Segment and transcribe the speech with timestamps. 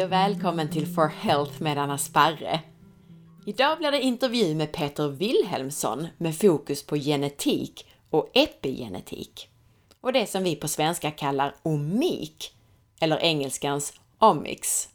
[0.00, 2.60] Hej och välkommen till For Health med Anna Sparre.
[3.46, 9.48] Idag blir det intervju med Peter Wilhelmsson med fokus på genetik och epigenetik.
[10.00, 12.54] Och det som vi på svenska kallar omik,
[13.00, 14.88] eller engelskans omics.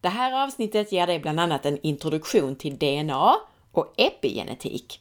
[0.00, 3.34] Det här avsnittet ger dig bland annat en introduktion till DNA
[3.72, 5.00] och epigenetik.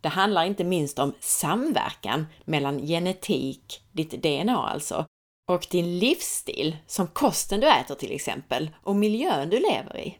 [0.00, 5.06] Det handlar inte minst om samverkan mellan genetik, ditt DNA alltså,
[5.48, 10.18] och din livsstil, som kosten du äter till exempel, och miljön du lever i.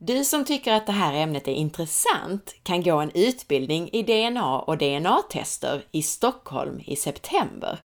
[0.00, 4.60] Du som tycker att det här ämnet är intressant kan gå en utbildning i DNA
[4.60, 7.78] och DNA-tester i Stockholm i september.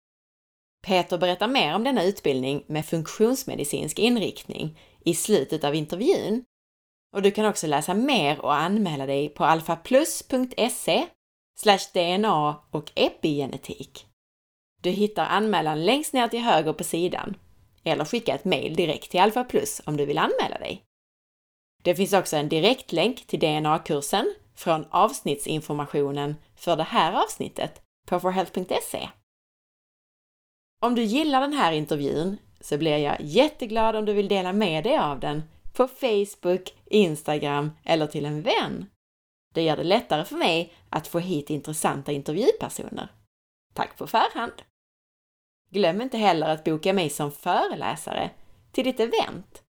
[0.86, 6.44] Peter berättar mer om denna utbildning med funktionsmedicinsk inriktning i slutet av intervjun.
[7.16, 11.06] Och du kan också läsa mer och anmäla dig på alfaplus.se
[11.92, 14.06] DNA och epigenetik.
[14.86, 17.36] Du hittar anmälan längst ner till höger på sidan
[17.84, 20.82] eller skicka ett mejl direkt till Alpha Plus om du vill anmäla dig.
[21.82, 29.08] Det finns också en direktlänk till DNA-kursen från avsnittsinformationen för det här avsnittet på forhealth.se.
[30.82, 34.84] Om du gillar den här intervjun så blir jag jätteglad om du vill dela med
[34.84, 35.42] dig av den
[35.72, 38.86] på Facebook, Instagram eller till en vän.
[39.54, 43.08] Det gör det lättare för mig att få hit intressanta intervjupersoner.
[43.74, 44.52] Tack på förhand!
[45.70, 48.30] Glöm inte heller att boka mig som föreläsare
[48.72, 49.62] till ditt event.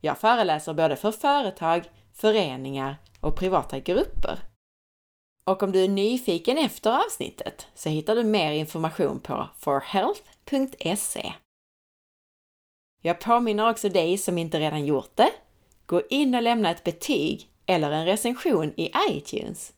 [0.00, 4.38] Jag föreläser både för företag, föreningar och privata grupper.
[5.44, 11.32] Och om du är nyfiken efter avsnittet så hittar du mer information på forhealth.se.
[13.02, 15.30] Jag påminner också dig som inte redan gjort det,
[15.86, 19.72] gå in och lämna ett betyg eller en recension i iTunes.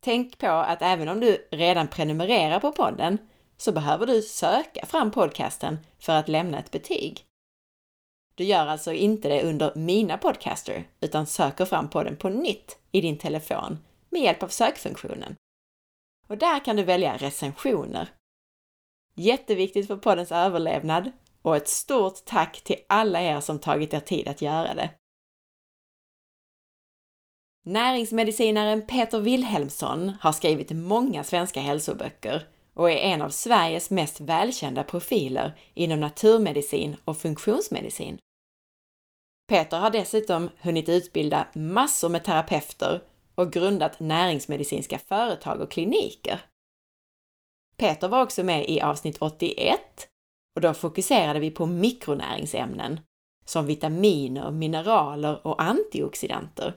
[0.00, 3.18] Tänk på att även om du redan prenumererar på podden
[3.64, 7.24] så behöver du söka fram podcasten för att lämna ett betyg.
[8.34, 13.00] Du gör alltså inte det under Mina podcaster, utan söker fram podden på nytt i
[13.00, 13.78] din telefon
[14.10, 15.36] med hjälp av sökfunktionen.
[16.28, 18.08] Och där kan du välja recensioner.
[19.14, 21.12] Jätteviktigt för poddens överlevnad
[21.42, 24.90] och ett stort tack till alla er som tagit er tid att göra det.
[27.62, 34.84] Näringsmedicinaren Peter Wilhelmsson har skrivit många svenska hälsoböcker och är en av Sveriges mest välkända
[34.84, 38.18] profiler inom naturmedicin och funktionsmedicin.
[39.48, 43.02] Peter har dessutom hunnit utbilda massor med terapeuter
[43.34, 46.40] och grundat näringsmedicinska företag och kliniker.
[47.76, 49.80] Peter var också med i avsnitt 81
[50.56, 53.00] och då fokuserade vi på mikronäringsämnen
[53.44, 56.74] som vitaminer, mineraler och antioxidanter.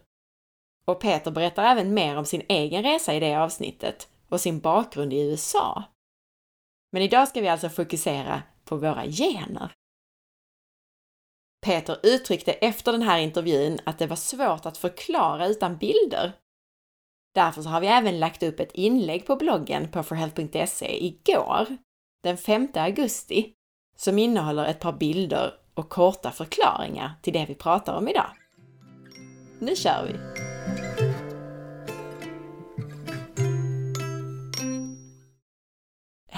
[0.85, 5.13] Och Peter berättar även mer om sin egen resa i det avsnittet och sin bakgrund
[5.13, 5.83] i USA.
[6.91, 9.71] Men idag ska vi alltså fokusera på våra gener.
[11.65, 16.33] Peter uttryckte efter den här intervjun att det var svårt att förklara utan bilder.
[17.35, 21.77] Därför så har vi även lagt upp ett inlägg på bloggen på forhealth.se igår,
[22.23, 23.53] den 5 augusti,
[23.97, 28.31] som innehåller ett par bilder och korta förklaringar till det vi pratar om idag.
[29.59, 30.13] Nu kör vi!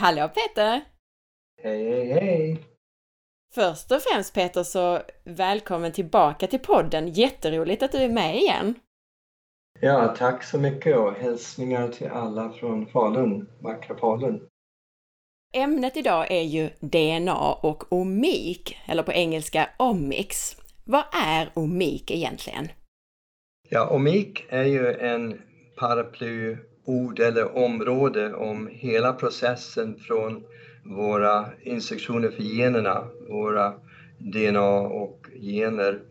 [0.01, 0.81] Hallå Peter!
[1.63, 2.63] Hej, hej, hej!
[3.53, 7.07] Först och främst Peter, så välkommen tillbaka till podden.
[7.07, 8.75] Jätteroligt att du är med igen.
[9.79, 14.47] Ja, tack så mycket och hälsningar till alla från Falun, vackra Falun.
[15.53, 20.55] Ämnet idag är ju DNA och omik, eller på engelska omics.
[20.85, 22.67] Vad är omik egentligen?
[23.69, 25.41] Ja, omik är ju en
[25.79, 26.57] paraply
[26.89, 30.43] ord eller område om hela processen från
[30.85, 33.73] våra instruktioner för generna, våra
[34.17, 36.01] DNA och gener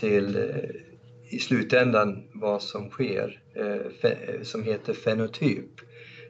[0.00, 3.80] till eh, i slutändan vad som sker, eh,
[4.42, 5.70] som heter fenotyp.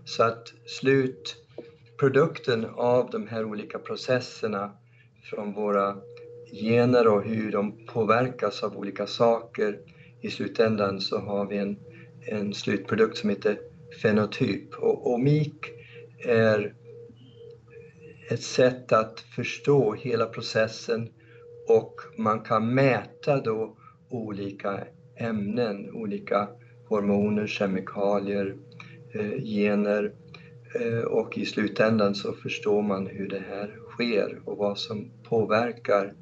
[0.04, 4.72] Så att slutprodukten av de här olika processerna
[5.30, 5.96] från våra
[6.52, 9.78] gener och hur de påverkas av olika saker,
[10.20, 11.76] i slutändan så har vi en,
[12.26, 13.58] en slutprodukt som heter
[14.02, 14.74] fenotyp.
[14.74, 15.70] Och omik
[16.26, 16.74] är
[18.30, 21.08] ett sätt att förstå hela processen
[21.68, 23.76] och man kan mäta då
[24.08, 24.84] olika
[25.16, 26.48] ämnen, olika
[26.88, 28.56] hormoner, kemikalier,
[29.14, 30.12] eh, gener
[30.80, 36.14] eh, och i slutändan så förstår man hur det här sker och vad som påverkar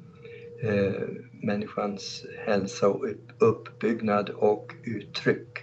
[0.63, 1.01] eh,
[1.43, 3.05] människans hälsa och
[3.39, 5.62] uppbyggnad och uttryck.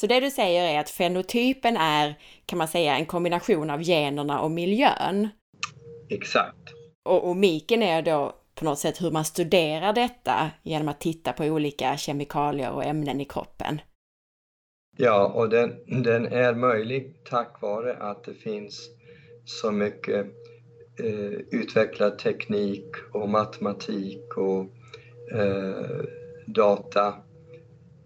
[0.00, 2.14] Så det du säger är att fenotypen är,
[2.46, 5.28] kan man säga, en kombination av generna och miljön?
[6.10, 6.68] Exakt.
[7.04, 11.32] Och, och miken är då på något sätt hur man studerar detta genom att titta
[11.32, 13.80] på olika kemikalier och ämnen i kroppen.
[14.96, 18.88] Ja, och den, den är möjlig tack vare att det finns
[19.44, 20.26] så mycket
[21.04, 24.60] eh, utvecklad teknik och matematik och
[25.38, 26.04] eh,
[26.46, 27.14] data,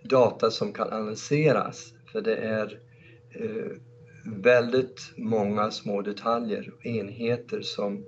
[0.04, 1.94] data som kan analyseras.
[2.12, 2.78] För det är
[3.34, 3.72] eh,
[4.26, 8.04] väldigt många små detaljer och enheter som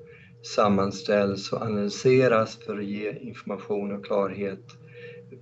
[0.54, 4.60] sammanställs och analyseras för att ge information och klarhet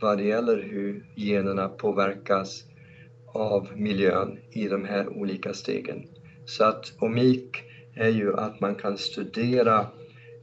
[0.00, 2.64] vad det gäller hur generna påverkas
[3.34, 6.04] av miljön i de här olika stegen.
[6.46, 7.62] Så att OMIK
[7.94, 9.86] är ju att man kan studera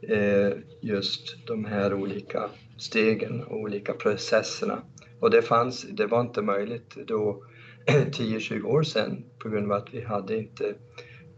[0.01, 4.83] eh, just de här olika stegen och olika processerna.
[5.21, 7.43] Och det, fanns, det var inte möjligt då
[7.87, 10.73] 10-20 år sedan på grund av att vi hade inte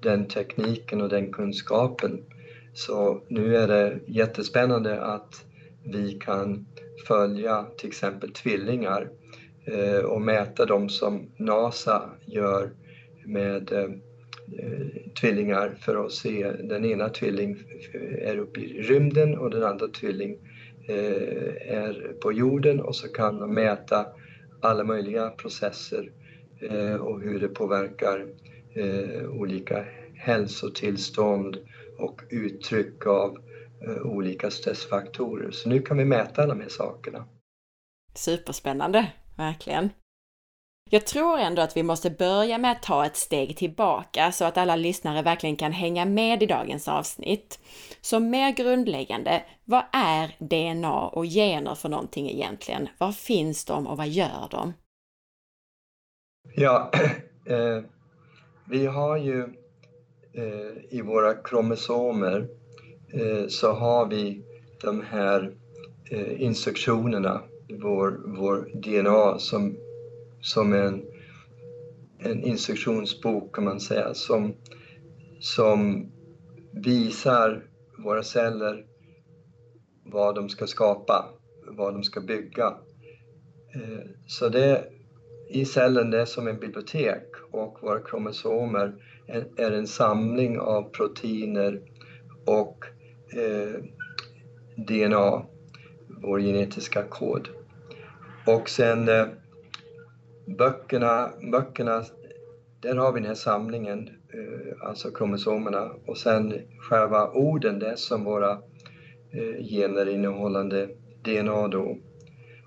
[0.02, 2.24] den tekniken och den kunskapen.
[2.74, 5.46] Så nu är det jättespännande att
[5.86, 6.66] vi kan
[7.08, 9.10] följa till exempel tvillingar
[9.66, 12.70] eh, och mäta dem som NASA gör
[13.26, 13.90] med eh,
[15.22, 17.58] tvillingar för att se den ena tvilling
[18.22, 20.40] är uppe i rymden och den andra tvillingen
[20.88, 24.06] Eh, är på jorden och så kan de mäta
[24.62, 26.12] alla möjliga processer
[26.62, 28.28] eh, och hur det påverkar
[28.76, 29.86] eh, olika
[30.16, 31.58] hälsotillstånd
[32.00, 33.38] och uttryck av
[34.04, 35.52] olika stressfaktorer.
[35.52, 37.26] Så nu kan vi mäta de här sakerna.
[38.16, 39.90] Superspännande, verkligen.
[40.90, 44.58] Jag tror ändå att vi måste börja med att ta ett steg tillbaka så att
[44.58, 47.60] alla lyssnare verkligen kan hänga med i dagens avsnitt.
[48.02, 52.90] Så mer grundläggande, vad är DNA och gener för någonting egentligen?
[52.98, 54.74] Var finns de och vad gör de?
[56.56, 56.92] Ja,
[57.50, 57.84] eh,
[58.70, 59.42] vi har ju
[60.34, 62.48] eh, i våra kromosomer
[63.14, 64.44] eh, så har vi
[64.82, 65.54] de här
[66.12, 67.42] eh, instruktionerna,
[67.82, 69.78] vår, vår DNA som
[70.44, 71.06] som en,
[72.20, 74.54] en instruktionsbok kan man säga som,
[75.40, 76.12] som
[76.72, 77.64] visar
[77.98, 78.86] våra celler
[80.06, 81.30] vad de ska skapa,
[81.68, 82.68] vad de ska bygga.
[83.76, 84.86] Eh, så det
[85.50, 88.96] i cellen det är som en bibliotek och våra kromosomer
[89.58, 91.82] är en samling av proteiner
[92.46, 92.86] och
[93.38, 93.84] eh,
[94.76, 95.46] DNA,
[96.22, 97.50] vår genetiska kod.
[98.48, 99.26] Och sen eh,
[100.46, 102.04] böckerna, böckerna,
[102.80, 107.96] där har vi den här samlingen, eh, alltså kromosomerna och sen själva orden, det är
[107.96, 108.52] som våra
[109.32, 110.90] eh, gener innehållande
[111.22, 111.98] DNA då.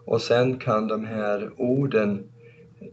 [0.07, 2.31] Och sen kan de här orden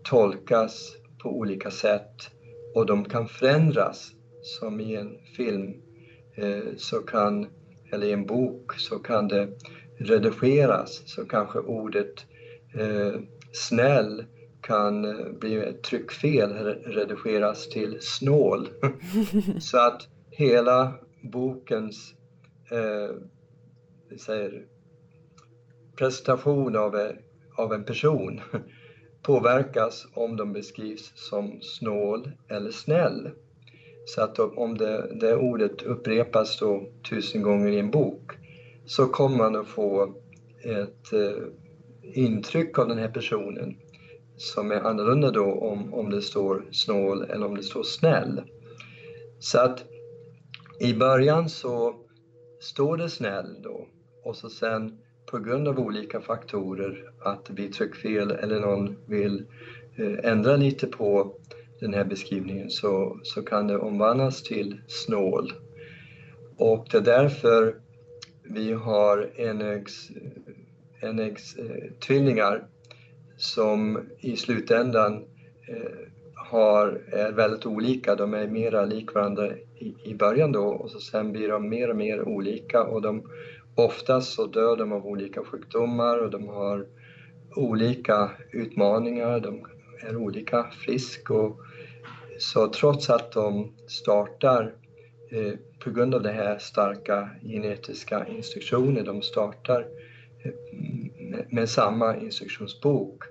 [0.04, 2.30] tolkas på olika sätt
[2.76, 5.74] och de kan förändras som i en film
[6.36, 7.48] eh, så kan,
[7.92, 9.48] eller i en bok så kan det
[9.98, 12.26] redigeras så kanske ordet
[13.52, 14.24] snäll
[14.64, 16.54] kan eh, bli ett tryckfel
[16.86, 18.70] redigeras till snål.
[19.60, 22.14] så att hela bokens
[22.72, 23.16] eh,
[24.18, 24.66] säger,
[25.96, 27.12] presentation av,
[27.56, 28.42] av en person
[29.22, 33.30] påverkas om de beskrivs som snål eller snäll.
[34.06, 38.32] Så att om det, det ordet upprepas då tusen gånger i en bok
[38.86, 40.16] så kommer man att få
[40.64, 41.44] ett eh,
[42.04, 43.76] intryck av den här personen
[44.44, 48.42] som är annorlunda då om, om det står snål eller om det står snäll.
[49.40, 49.84] Så att
[50.80, 51.96] i början så
[52.60, 53.88] står det snäll då
[54.24, 59.46] och så sen på grund av olika faktorer, att vi blir tryckfel eller någon vill
[59.98, 61.36] eh, ändra lite på
[61.80, 65.54] den här beskrivningen så, så kan det omvandlas till snål.
[66.58, 67.76] Och det är därför
[68.44, 70.10] vi har enäggs,
[71.02, 72.62] enäggstvillingar eh,
[73.38, 75.24] som i slutändan
[75.68, 78.16] eh, har, är väldigt olika.
[78.16, 81.90] De är mera lik varandra i, i början då och så sen blir de mer
[81.90, 83.24] och mer olika och de,
[83.76, 86.86] oftast så dör de av olika sjukdomar och de har
[87.56, 89.66] olika utmaningar, de
[90.02, 91.60] är olika frisk och
[92.40, 94.74] så trots att de startar
[95.32, 99.88] eh, på grund av det här starka genetiska instruktioner, de startar
[100.44, 100.52] eh,
[101.50, 103.24] med, samma instruktionsbok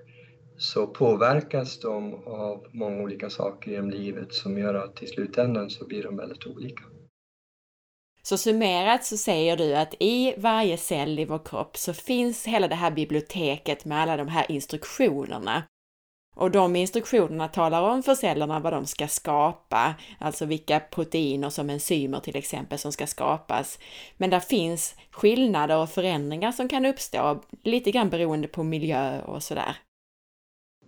[0.57, 5.85] så påverkas de av många olika saker genom livet som gör att i slutändan så
[5.85, 6.83] blir de väldigt olika.
[8.25, 12.67] Så summerat så säger du att i varje cell i vår kropp så finns hela
[12.67, 15.63] det här biblioteket med alla de här instruktionerna.
[16.35, 21.69] Och de instruktionerna talar om för cellerna vad de ska skapa, alltså vilka proteiner som
[21.69, 23.79] enzymer till exempel som ska skapas.
[24.17, 29.43] Men där finns skillnader och förändringar som kan uppstå lite grann beroende på miljö och
[29.43, 29.75] sådär.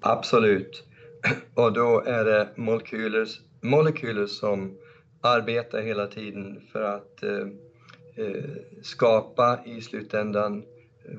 [0.01, 0.83] Absolut.
[1.55, 3.27] Och då är det molekyler,
[3.61, 4.77] molekyler som
[5.21, 7.47] arbetar hela tiden för att eh,
[8.25, 8.43] eh
[8.83, 10.63] skapa i slutändan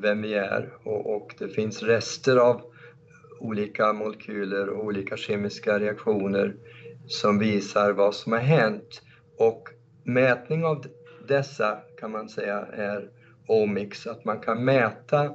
[0.02, 2.75] vem vi är och, och det finns rester av
[3.38, 6.54] olika molekyler och olika kemiska reaktioner
[7.06, 9.02] som visar vad som har hänt.
[9.38, 9.68] Och
[10.04, 10.84] mätning av
[11.28, 13.10] dessa kan man säga är
[13.46, 15.34] omics, att man kan mäta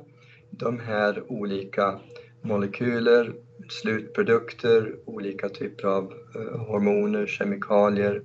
[0.49, 1.99] de här olika
[2.41, 3.33] molekyler,
[3.69, 8.21] slutprodukter, olika typer av eh, hormoner, kemikalier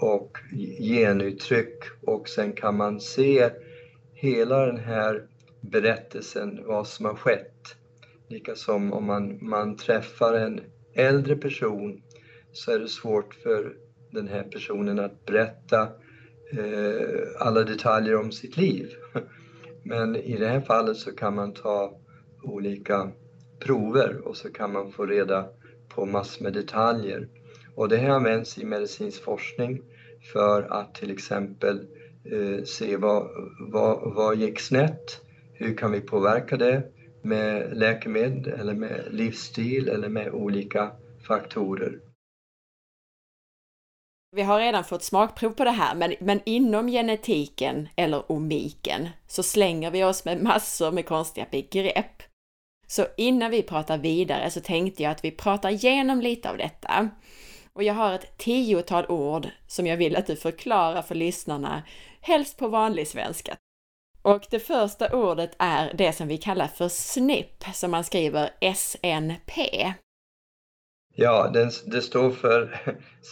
[0.00, 0.38] och
[0.78, 3.50] genuttryck och sen kan man se
[4.12, 5.22] hela den här
[5.60, 7.55] berättelsen, vad som har skett.
[8.28, 10.60] Likasom om man, man träffar en
[10.94, 12.02] äldre person
[12.52, 13.74] så är det svårt för
[14.10, 15.82] den här personen att berätta
[16.52, 18.94] eh, alla detaljer om sitt liv.
[19.82, 22.00] Men i det här fallet så kan man ta
[22.42, 23.10] olika
[23.60, 25.48] prover och så kan man få reda
[25.88, 27.28] på massor med detaljer.
[27.74, 29.82] Och det här används i medicinsk forskning
[30.32, 31.86] för att till exempel
[32.24, 33.28] eh, se vad,
[33.72, 35.20] vad, vad gick snett?
[35.52, 36.82] Hur kan vi påverka det
[37.22, 40.92] med läkemedel eller med livsstil eller med olika
[41.26, 42.00] faktorer?
[44.36, 49.42] Vi har redan fått smakprov på det här, men, men inom genetiken eller omiken så
[49.42, 52.22] slänger vi oss med massor med konstiga begrepp.
[52.86, 57.08] Så innan vi pratar vidare så tänkte jag att vi pratar igenom lite av detta.
[57.72, 61.82] Och jag har ett tiotal ord som jag vill att du förklarar för lyssnarna,
[62.20, 63.56] helst på vanlig svenska.
[64.26, 69.52] Och det första ordet är det som vi kallar för SNP, som man skriver SNP.
[71.14, 72.78] Ja, det, det står för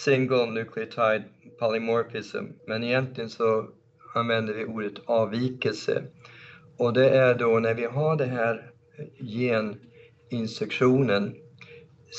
[0.05, 1.25] Single Nucleotide
[1.59, 3.67] Polymorphism, men egentligen så
[4.15, 6.03] använder vi ordet avvikelse.
[6.79, 8.71] Och det är då när vi har den här
[10.31, 11.35] geninstruktionen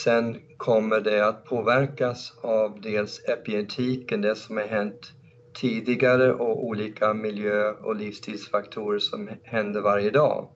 [0.04, 5.12] Sen kommer det att påverkas av dels epigenetiken, det som har hänt
[5.56, 10.50] tidigare och olika miljö och livsstilsfaktorer som händer varje dag.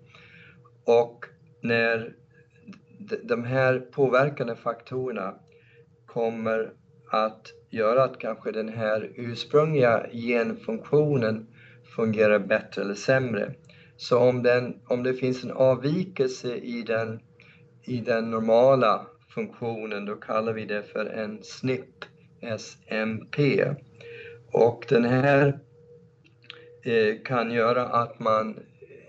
[0.86, 1.26] Och
[1.62, 2.16] när
[3.24, 5.36] de här påverkande faktorerna
[6.06, 6.72] kommer
[7.12, 11.48] att göra att kanske den här ursprungliga genfunktionen
[11.96, 13.54] fungerar bättre eller sämre.
[13.98, 17.20] Så om, den, om det finns en avvikelse i den,
[17.84, 22.06] i den normala funktionen, då kallar vi det för en SNP,
[22.58, 23.66] SMP.
[24.52, 25.60] Och den här
[26.84, 28.60] eh, kan göra att man,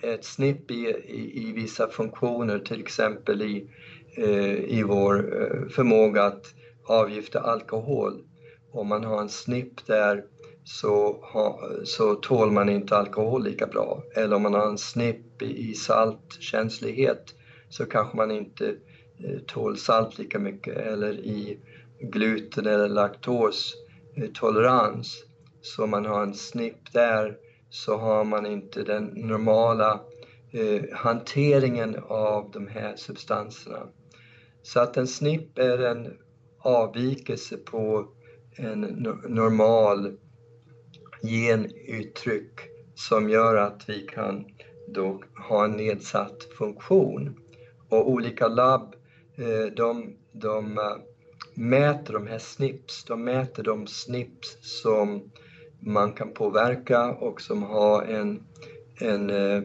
[0.03, 3.71] ett snipp i, i, i vissa funktioner, till exempel i,
[4.17, 6.45] eh, i vår eh, förmåga att
[6.89, 8.23] avgifta alkohol.
[8.73, 10.25] Om man har en snipp där
[10.65, 14.03] så, ha, så tål man inte alkohol lika bra.
[14.15, 17.35] Eller om man har en snipp i saltkänslighet
[17.69, 18.75] så kanske man inte
[19.47, 21.59] tål salt lika mycket eller i
[22.01, 25.25] gluten eller laktostolerans.
[25.63, 27.37] Så man har en snipp där
[27.71, 30.01] så har man inte den normala
[30.51, 33.87] eh, hanteringen av de här substanserna.
[34.63, 36.19] Så att en snipp är en
[36.59, 38.09] avvikelse på
[38.57, 38.81] en
[39.29, 40.17] normal
[41.23, 42.61] genuttryck
[42.95, 44.45] som gör att vi kan
[44.89, 47.37] då ha en nedsatt funktion.
[47.89, 48.95] Och olika labb
[49.41, 50.97] Eh, de, de eh,
[51.55, 55.31] mäter de här snips, de mäter de snips som
[55.81, 58.43] man kan påverka och som har en,
[59.01, 59.63] en, eh,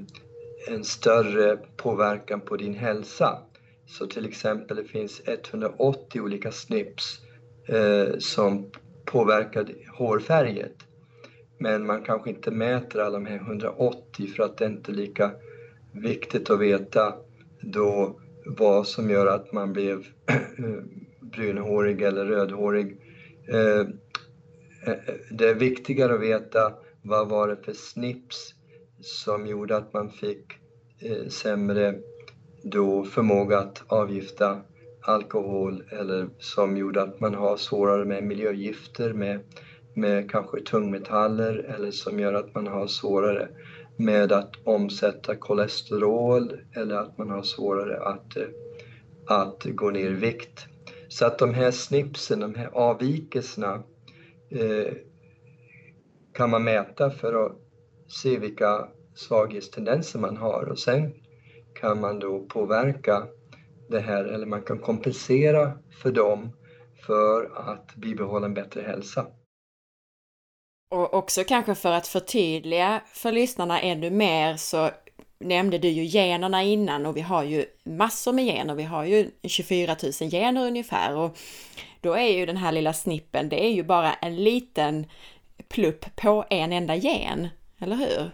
[0.68, 3.40] en större påverkan på din hälsa.
[3.88, 7.20] Så till exempel det finns 180 olika snips
[7.68, 8.72] eh, som
[9.06, 9.68] påverkar
[9.98, 10.76] hårfärget.
[11.58, 15.32] Men man kanske inte mäter alla de här 180 för att det är inte lika
[15.92, 17.14] viktigt att veta
[17.62, 20.06] då vad som gör att man blev
[21.20, 22.98] brunhårig eller rödhårig.
[23.48, 23.88] Eh,
[24.88, 28.54] Eh, eh, det är viktigare att veta vad var det för snips
[29.02, 30.46] som gjorde att man fick
[31.00, 31.96] eh, sämre
[32.64, 34.62] då förmåga att avgifta
[35.02, 39.40] alkohol eller som gjorde att man har svårare med miljögifter, med,
[39.94, 43.48] med kanske tungmetaller eller som gör att man har svårare
[43.98, 48.48] med att omsätta kolesterol eller att man har svårare att, eh,
[49.28, 50.68] att gå ner i vikt.
[51.08, 53.84] Så att de här snipsen, de här avvikelserna
[54.50, 54.94] Eh,
[56.34, 57.52] kan man mäta för att
[58.08, 61.14] se vilka svaghetstendenser man har och sen
[61.76, 63.28] kan man då påverka
[63.90, 65.72] det här eller man kan kompensera
[66.02, 66.52] för dem
[67.06, 69.28] för att bibehålla en bättre hälsa.
[70.92, 74.90] Och också kanske för att förtydliga för lyssnarna ännu mer så
[75.40, 78.76] nämnde du ju generna innan och vi har ju massor med gener.
[78.76, 81.38] Vi har ju 24 000 gener ungefär och
[82.02, 85.06] då är ju den här lilla snippen, det är ju bara en liten
[85.68, 87.48] plupp på en enda gen,
[87.80, 88.32] eller hur?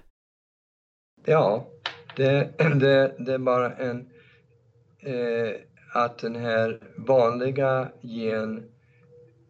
[1.25, 1.67] Ja,
[2.15, 4.09] det, det, det är bara en
[4.99, 5.51] eh,
[5.93, 7.91] att den här vanliga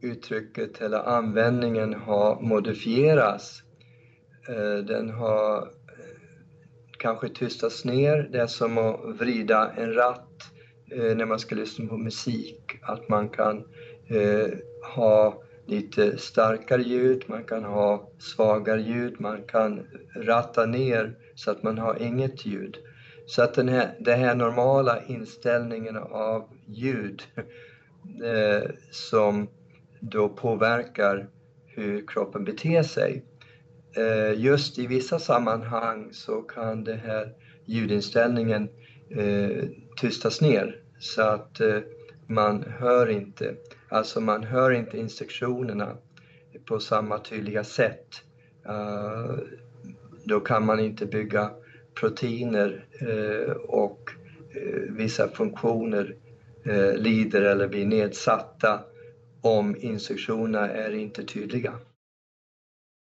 [0.01, 3.63] genuttrycket eller användningen har modifierats.
[4.49, 5.67] Eh, den har
[7.01, 8.29] kanske tystas ner.
[8.31, 10.43] Det är som att vrida en ratt
[10.91, 12.79] eh, när man ska lyssna på musik.
[12.81, 13.57] Att man kan
[14.07, 14.47] eh,
[14.95, 21.63] ha lite starkare ljud, man kan ha svagare ljud, man kan ratta ner så att
[21.63, 22.77] man har inget ljud.
[23.25, 27.23] Så att den här, den här normala inställningen av ljud
[28.23, 29.47] eh, som
[29.99, 31.27] då påverkar
[31.65, 33.25] hur kroppen beter sig
[33.93, 37.33] Eh, just i vissa sammanhang så kan den här
[37.65, 38.69] ljudinställningen
[39.09, 39.63] eh,
[40.01, 41.79] tystas ner så att eh,
[42.27, 43.55] man hör inte,
[43.89, 45.97] alltså man hör inte instruktionerna
[46.65, 48.07] på samma tydliga sätt.
[48.65, 49.35] Eh,
[50.23, 51.51] då kan man inte bygga
[51.99, 54.09] proteiner eh, och
[54.89, 56.15] vissa funktioner
[56.95, 58.79] lider eller blir nedsatta
[59.41, 61.73] om instruktionerna är inte tydliga.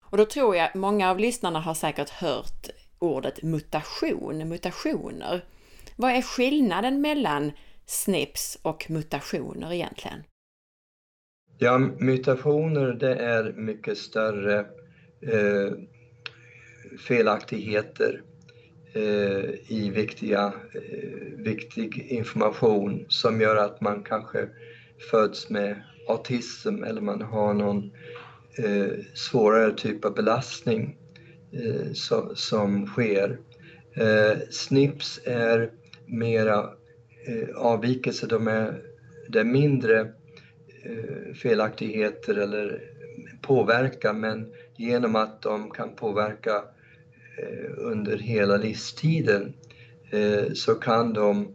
[0.09, 2.67] Och då tror jag många av lyssnarna har säkert hört
[2.99, 5.45] ordet mutation, mutationer.
[5.95, 7.51] Vad är skillnaden mellan
[7.85, 10.23] SNPs och mutationer egentligen?
[11.57, 14.59] Ja, mutationer det är mycket större
[15.21, 15.71] eh,
[17.07, 18.21] felaktigheter
[18.93, 24.49] eh, i viktiga, eh, viktig information som gör att man kanske
[25.11, 27.91] föds med autism eller man har någon eh,
[28.59, 30.97] Eh, svårare typ av belastning
[31.51, 31.93] eh,
[32.35, 33.39] som sker.
[33.93, 35.71] Eh, SNPs är
[36.05, 36.69] mera
[37.27, 38.81] eh, avvikelser, de är,
[39.27, 39.99] det är mindre
[40.83, 42.81] eh, felaktigheter eller
[43.41, 46.55] påverkan men genom att de kan påverka
[47.37, 49.53] eh, under hela livstiden
[50.11, 51.47] eh, så kan de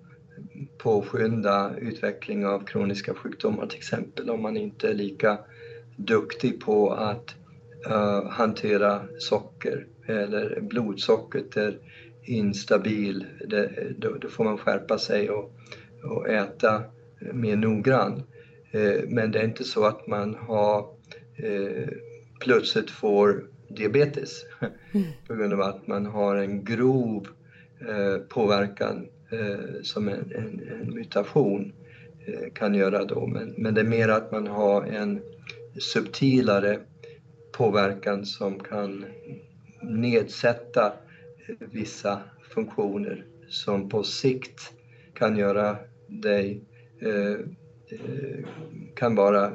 [0.79, 5.39] påskynda utveckling av kroniska sjukdomar till exempel om man inte är lika
[5.97, 7.35] duktig på att
[7.87, 11.79] uh, hantera socker eller blodsockret är
[12.23, 15.53] instabil, det, då, då, får man skärpa sig och,
[16.05, 16.83] och äta
[17.33, 18.23] mer noggrann.
[18.75, 20.89] Uh, men det är inte så att man har
[21.45, 21.89] uh,
[22.41, 24.45] plötsligt får diabetes
[24.93, 25.07] mm.
[25.27, 27.29] på grund av att man har en grov
[28.29, 29.09] påverkan
[29.83, 31.73] som en, en, en mutation
[32.55, 33.27] kan göra då.
[33.27, 35.21] Men, men det är mer att man har en
[35.81, 36.81] subtilare
[37.53, 39.05] påverkan som kan
[39.83, 40.93] nedsätta
[41.59, 42.21] vissa
[42.55, 44.73] funktioner som på sikt
[45.15, 46.65] kan göra dig,
[47.01, 48.45] eh, eh
[48.97, 49.53] kan bara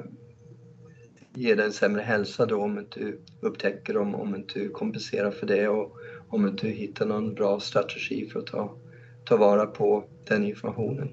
[1.34, 5.67] ge dig en sämre hälsa då om inte upptäcker dem, om inte kompenserar för det
[5.67, 5.97] och
[6.30, 8.77] om inte hittar någon bra strategi för att ta,
[9.25, 11.10] ta vara på den informationen.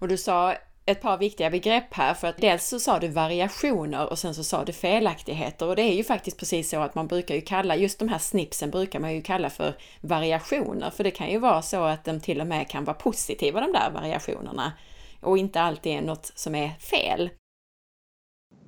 [0.00, 0.54] Och du sa
[0.86, 4.44] ett par viktiga begrepp här för att dels så sa du variationer och sen så
[4.44, 5.66] sa du felaktigheter.
[5.66, 8.18] Och det är ju faktiskt precis så att man brukar ju kalla just de här
[8.18, 10.90] snipsen brukar man ju kalla för variationer.
[10.90, 13.72] För det kan ju vara så att de till och med kan vara positiva de
[13.72, 14.72] där variationerna.
[15.20, 17.30] Och inte alltid är något som är fel.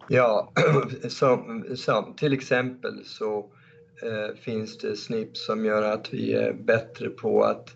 [0.08, 0.52] Ja,
[1.08, 3.38] som, som till exempel så
[4.02, 7.70] eh, finns det snips som gör att vi är bättre på att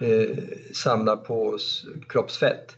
[0.00, 0.38] eh,
[0.74, 2.76] samla på oss kroppsfett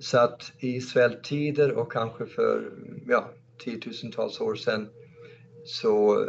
[0.00, 2.72] så att i svälttider och kanske för
[3.06, 4.88] ja, tiotusentals år sedan
[5.64, 6.28] så eh,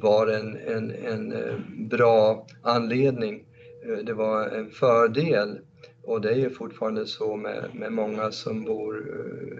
[0.00, 1.54] var det en, en, en eh,
[1.90, 3.44] bra anledning.
[3.86, 5.58] Eh, det var en fördel
[6.02, 9.08] och det är ju fortfarande så med, med många som bor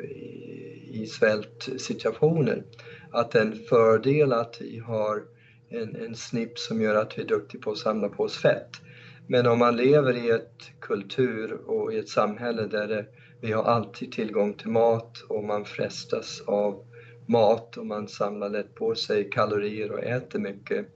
[0.05, 2.65] i, i svältsituationer
[3.13, 5.23] att det är en fördel att vi har
[5.69, 8.71] en, en snipp som gör att vi är duktiga på att samla på oss fett.
[9.27, 13.07] Men om man lever i ett kultur och i ett samhälle där det
[13.41, 16.85] vi har alltid tillgång till mat och man frestas av
[17.27, 20.87] mat och man samlar lätt på sig kalorier och äter mycket.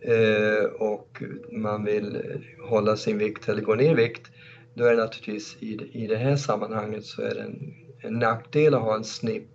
[0.00, 1.22] Eh, och
[1.52, 2.22] man vill
[2.68, 4.30] hålla sin vikt eller gå ner i vikt,
[4.74, 8.74] då är det naturligtvis i, i det här sammanhanget så är det en, en nackdel
[8.74, 9.50] att ha en snipp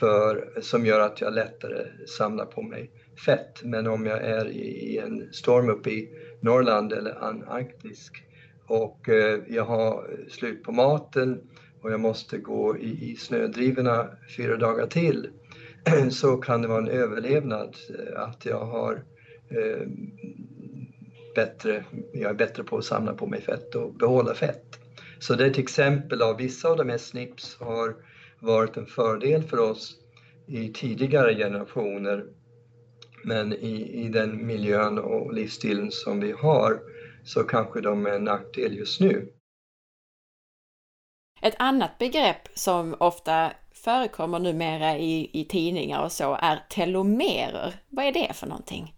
[0.00, 2.90] för, som gör att jag lättare samlar på mig
[3.26, 3.60] fett.
[3.64, 6.08] Men om jag är i, i en storm uppe i
[6.40, 8.10] Norrland eller Antarktis
[8.66, 11.40] och eh, jag har slut på maten
[11.82, 15.28] och jag måste gå i, i snödrivorna fyra dagar till
[16.10, 19.04] så kan det vara en överlevnad eh, att jag har
[19.48, 19.86] eh,
[21.34, 24.80] bättre, jag är bättre på att samla på mig fett och behålla fett.
[25.18, 27.94] Så det är ett exempel av vissa av de här snips har
[28.40, 29.96] varit en fördel för oss
[30.46, 32.24] i tidigare generationer.
[33.24, 36.80] Men i, i den miljön och livsstilen som vi har
[37.24, 39.32] så kanske de är en nackdel just nu.
[41.42, 47.74] Ett annat begrepp som ofta förekommer numera i, i tidningar och så är telomerer.
[47.88, 48.94] Vad är det för någonting?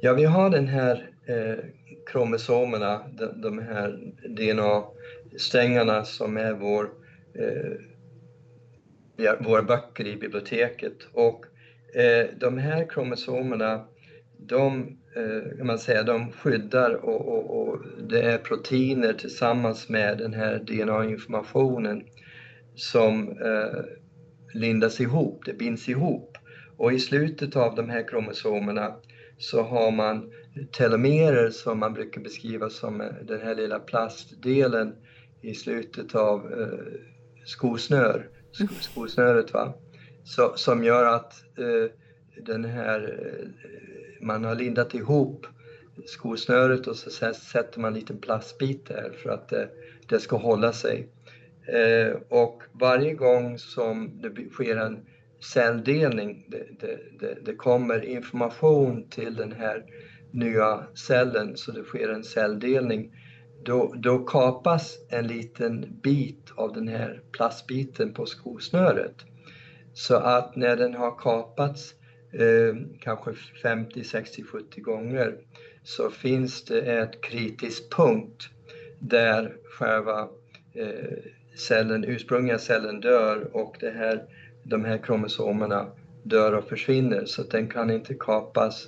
[0.00, 1.64] Ja, vi har den här eh,
[2.06, 6.90] kromosomerna, de, de här DNA-strängarna som är vår,
[7.34, 7.72] eh,
[9.40, 10.96] våra böcker i biblioteket.
[11.12, 11.46] Och
[11.96, 13.84] eh, de här kromosomerna,
[14.38, 14.98] de,
[15.56, 20.58] kan man säga, de skyddar och, och, och, det är proteiner tillsammans med den här
[20.58, 22.02] DNA-informationen
[22.74, 23.84] som eh,
[24.54, 26.38] lindas ihop, det binds ihop.
[26.76, 28.96] Och i slutet av de här kromosomerna
[29.38, 30.32] så har man
[30.72, 34.94] telomerer som man brukar beskriva som eh, den här lilla plastdelen
[35.42, 36.78] i slutet av eh,
[37.44, 38.28] skosnör,
[38.80, 39.52] skosnöret.
[39.52, 39.74] Va?
[40.24, 41.90] Så, som gör att eh,
[42.44, 43.48] den här, eh,
[44.22, 45.46] man har lindat ihop
[46.06, 49.68] skosnöret och så sätter man en liten plastbit där för att det,
[50.08, 51.08] det ska hålla sig.
[51.66, 55.06] Eh, och varje gång som det sker en
[55.52, 59.84] celldelning, det, det, det, det, kommer information till den här
[60.30, 63.12] nya cellen, så det sker en celldelning,
[63.64, 69.14] då, då kapas en liten bit av den här plastbiten på skosnöret.
[69.94, 71.94] Så att när den har kapats
[72.32, 75.36] eh, kanske 50, 60, 70 gånger
[75.82, 78.48] så finns det ett kritisk punkt
[78.98, 80.28] där själva
[80.74, 81.18] eh,
[81.56, 84.24] cellen, ursprungliga cellen dör och det här,
[84.62, 85.86] de här kromosomerna
[86.22, 88.86] dör och försvinner så att den kan inte kapas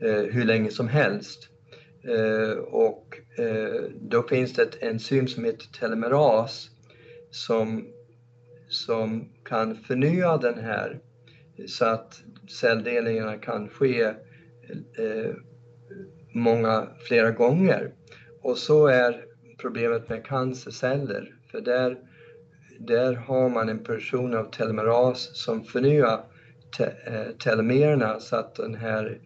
[0.00, 1.48] eh, hur länge som helst.
[2.02, 6.70] Eh, och eh, då finns det ett enzym som heter telomeras
[7.30, 7.86] som,
[8.68, 11.00] som kan förnya den här
[11.66, 14.14] så att celldelningarna kan ske eh,
[16.34, 17.92] många, flera gånger.
[18.42, 19.24] Och så är
[19.58, 21.98] problemet med cancerceller för där,
[22.78, 26.20] där har man en person av telomeras som förnyar
[26.76, 29.20] te, eh, telomererna så att den här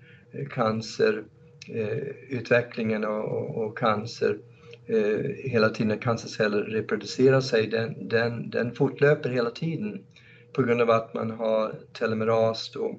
[0.51, 4.39] cancerutvecklingen eh, eh och, och, cancer
[4.87, 10.05] eh, hela tiden cancerceller reproducerar sig, den, den, den fortlöper hela tiden
[10.53, 12.99] på grund av att man har telomeras då.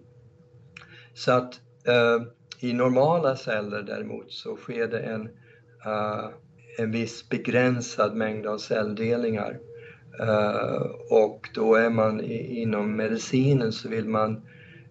[1.14, 2.22] Så att eh,
[2.60, 5.30] i normala celler däremot så sker det en
[5.86, 6.30] eh,
[6.78, 9.60] en viss begränsad mängd av celldelningar.
[10.20, 14.42] Eh, och då är man i, inom medicinen så vill man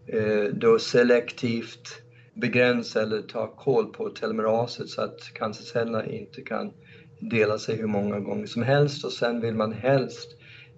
[0.06, 2.02] eh, då selektivt
[2.34, 6.72] begränsa eller ta koll på telomeraset så att cancercellerna inte kan
[7.20, 10.28] dela sig hur många gånger som helst och sen vill man helst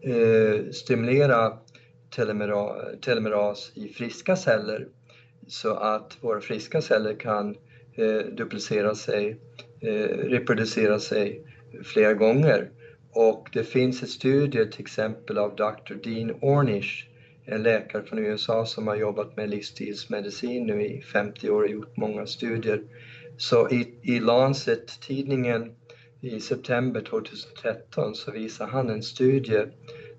[0.03, 1.53] eh, stimulera
[2.11, 4.89] telomera, telomeras i friska celler
[5.47, 7.57] så att våra friska celler kan
[7.97, 9.39] eh, duplicera sig
[9.83, 11.43] Eh, reproducera sig
[11.85, 12.71] flera gånger.
[13.13, 15.95] Och det finns en studie till exempel av Dr.
[15.95, 17.07] Dean Ornish,
[17.45, 21.97] en läkare från USA som har jobbat med livsstilsmedicin nu i 50 år och gjort
[21.97, 22.83] många studier.
[23.37, 25.75] Så i, i Lancet-tidningen
[26.21, 29.65] i september 2013 så visade han en studie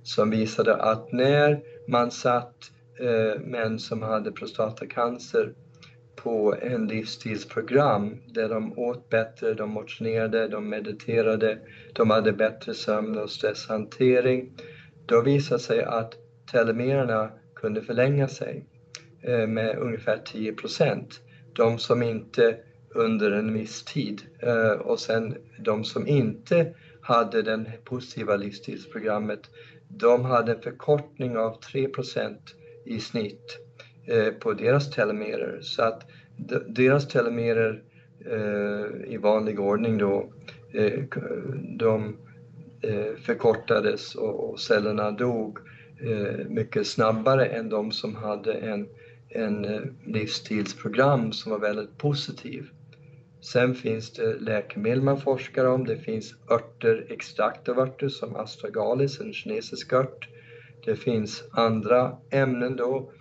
[0.03, 2.71] som visade att när man satt
[3.03, 5.53] Eh, män som hade prostatacancer
[6.15, 11.59] på en livsstilsprogram där de åt bättre, de motionerade, de mediterade,
[11.93, 14.51] de hade bättre sömn och stresshantering.
[15.05, 16.13] Då visade sig att
[16.51, 18.65] telomererna kunde förlänga sig
[19.21, 21.21] eh, med ungefär 10 procent.
[21.53, 22.57] De som inte
[22.89, 29.41] under en viss tid eh, och sen de som inte hade det positiva livsstilsprogrammet,
[29.87, 33.59] de hade en förkortning av 3 procent i snitt
[34.05, 35.59] eh, på deras telomerer.
[35.61, 36.03] Så att
[36.67, 37.83] deras telomerer
[38.25, 40.33] eh, i vanlig ordning då,
[40.73, 40.99] eh,
[41.77, 42.17] de
[43.25, 45.57] förkortades och cellerna dog
[46.47, 48.87] mycket snabbare än de som hade en,
[49.29, 49.67] en
[50.05, 52.69] livsstilsprogram som var väldigt positiv.
[53.41, 55.85] Sen finns det läkemedel man forskar om.
[55.85, 60.29] Det finns örter, extrakt av örter som astragalis, en kinesisk ört.
[60.85, 63.11] Det finns andra ämnen då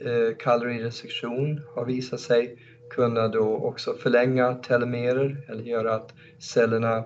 [0.00, 2.56] eh, kalorirestriktion har visat sig
[2.90, 6.96] kunna då också förlänga telomerer eller göra att cellerna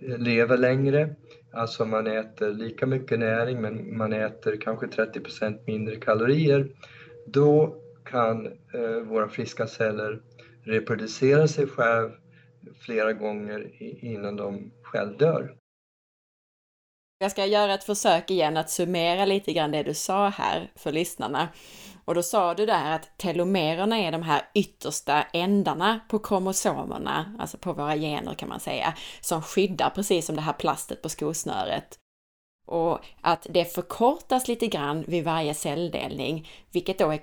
[0.00, 1.14] eh, lever längre.
[1.52, 6.68] Alltså man äter lika mycket näring men man äter kanske 30% mindre kalorier.
[7.26, 10.20] Då kan eh, våra friska celler
[10.62, 12.10] reproducera sig själv
[12.80, 13.70] flera gånger
[14.04, 15.54] innan de själv dör.
[17.20, 20.92] Jag ska göra ett försök igen att summera lite grann det du sa här för
[20.92, 21.48] lyssnarna.
[22.04, 27.58] Och då sa du där att telomererna är de här yttersta ändarna på kromosomerna, alltså
[27.58, 31.98] på våra gener kan man säga, som skyddar precis som det här plastet på skosnöret.
[32.66, 37.18] Och att det förkortas lite grann vid varje celldelning, vilket då är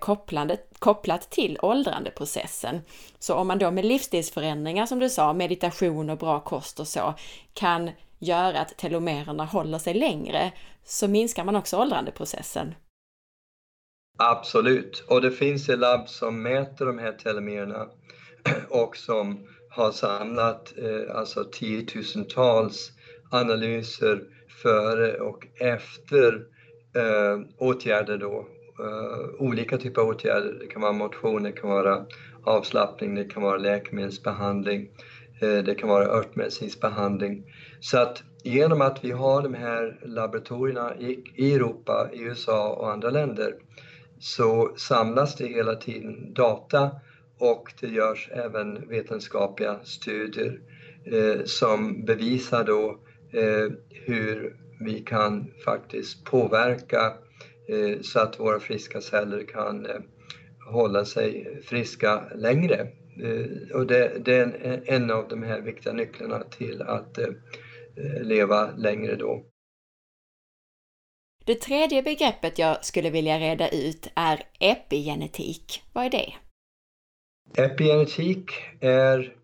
[0.80, 2.82] kopplat till åldrandeprocessen.
[3.20, 7.14] Så om man då med livsstilsförändringar som du sa, meditation och bra kost och så,
[7.54, 7.92] kan
[8.28, 10.52] göra att telomererna håller sig längre,
[10.84, 12.76] så minskar man också åldrandeprocessen.
[14.18, 17.88] Absolut, och det finns ett labb som mäter de här telomererna
[18.70, 22.92] och som har samlat eh, alltså tiotusentals
[23.32, 24.24] analyser
[24.64, 26.34] före och efter
[26.96, 28.48] eh, åtgärder då.
[28.80, 30.58] Eh, olika typer av åtgärder.
[30.60, 32.06] Det kan vara motion, det kan vara
[32.44, 34.90] avslappning, det kan vara läkemedelsbehandling,
[35.42, 37.44] eh, det kan vara örtmedicinsk behandling.
[37.86, 43.10] Så att genom att vi har de här laboratorierna i, Europa, i USA och andra
[43.10, 43.56] länder
[44.20, 46.92] så samlas det hela tiden data
[47.38, 50.60] och det görs även vetenskapliga studier
[51.06, 53.00] eh, som bevisar då
[53.40, 57.14] eh, hur vi kan faktiskt påverka
[57.68, 60.02] eh, så att våra friska celler kan eh,
[60.72, 62.88] hålla sig friska längre.
[63.24, 67.28] Eh, och det, det, är en av de här viktiga nycklarna till att eh,
[68.22, 69.46] leva längre då.
[71.46, 75.84] Det tredje begreppet jag skulle vilja reda ut är epigenetik.
[75.94, 76.34] Vad är det?
[77.64, 79.36] Epigenetik är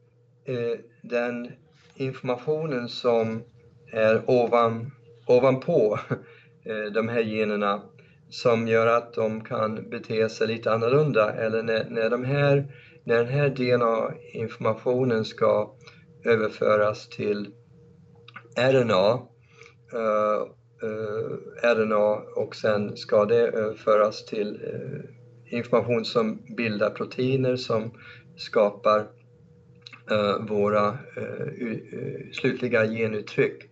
[0.45, 1.51] eh, den
[1.95, 3.43] informationen som
[3.91, 4.91] är ovan,
[5.27, 5.99] ovanpå
[6.65, 7.81] eh, de här generna
[8.29, 13.15] som gör att de kan bete sig lite annorlunda eller när, när, de här, när
[13.15, 15.75] den här DNA-informationen ska
[16.25, 17.51] överföras till
[18.55, 19.21] RNA uh,
[19.93, 20.41] eh,
[20.83, 25.01] uh, eh, RNA och sen ska det eh, överföras till uh,
[25.55, 27.91] information som bildar proteiner som
[28.37, 28.99] skapar
[30.11, 30.97] uh, våra
[32.33, 33.63] slutliga genuttryck.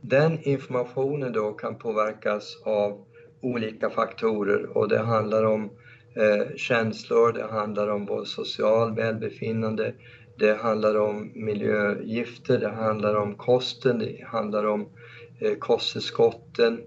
[0.00, 3.04] Den informationen då kan påverkas av
[3.42, 5.70] olika faktorer och det handlar om
[6.56, 9.94] känslor, det handlar om vår social välbefinnande,
[10.38, 14.88] det handlar om miljögifter, det handlar om kosten, det handlar om
[15.40, 16.80] eh, kosttillskotten.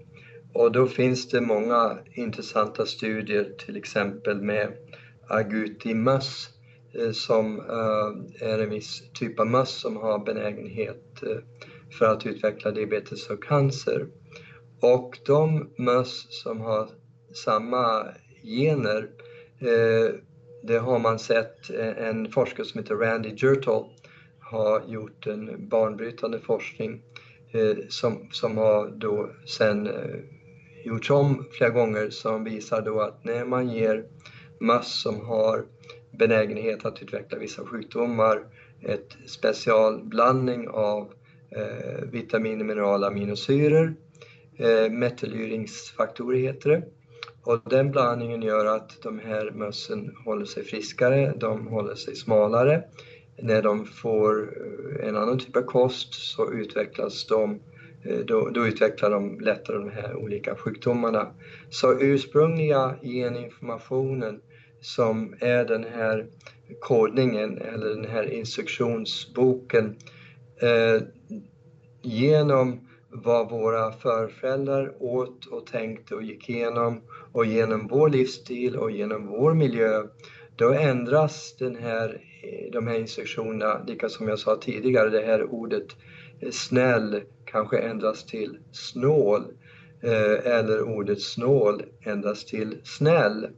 [0.54, 4.72] Och då finns det många intressanta studier, till exempel med
[5.28, 6.48] agutimöss
[6.94, 11.22] eh, som eh, är en viss typ av möss som har benägenhet
[11.98, 14.06] för att utveckla diabetes och cancer.
[14.80, 16.88] Och de möss som har
[17.44, 18.06] samma
[18.42, 19.08] gener
[20.62, 21.70] det har man sett.
[21.70, 23.88] Eh, en forskare som heter Randy Jertol
[24.40, 27.02] har gjort en banbrytande forskning
[27.52, 30.18] eh, som, som har då sen eh,
[30.84, 34.04] gjorts om flera gånger som visar då att när man ger
[34.60, 35.64] möss som har
[36.10, 38.44] benägenhet att utveckla vissa sjukdomar
[38.82, 41.12] ett specialblandning av
[41.50, 43.94] eh, vitaminer, mineraler, aminosyror,
[44.56, 46.82] eh, metylyringsfaktorer heter det,
[47.44, 52.84] och den blandningen gör att de här mössen håller sig friskare, de håller sig smalare.
[53.42, 54.52] När de får
[55.00, 57.60] eh, en annan typ av kost så utvecklas de
[58.04, 61.26] eh, då, då, utvecklar de lättare de här olika sjukdomarna.
[61.70, 64.40] Så ursprungliga geninformationen
[64.80, 66.26] som är den här
[66.80, 69.96] kodningen eller den här instruktionsboken
[70.62, 71.02] eh,
[72.02, 77.00] genom vad våra förfäder åt och tänkte och gick igenom
[77.32, 80.02] och genom vår livsstil och genom vår miljö,
[80.56, 85.42] då ändras den här, eh, de här instruktionerna, lika som jag sa tidigare, det här
[85.42, 85.86] ordet
[86.40, 89.42] eh, snäll kanske ändras till snål
[90.02, 93.48] eh, eller ordet snål ändras till snäll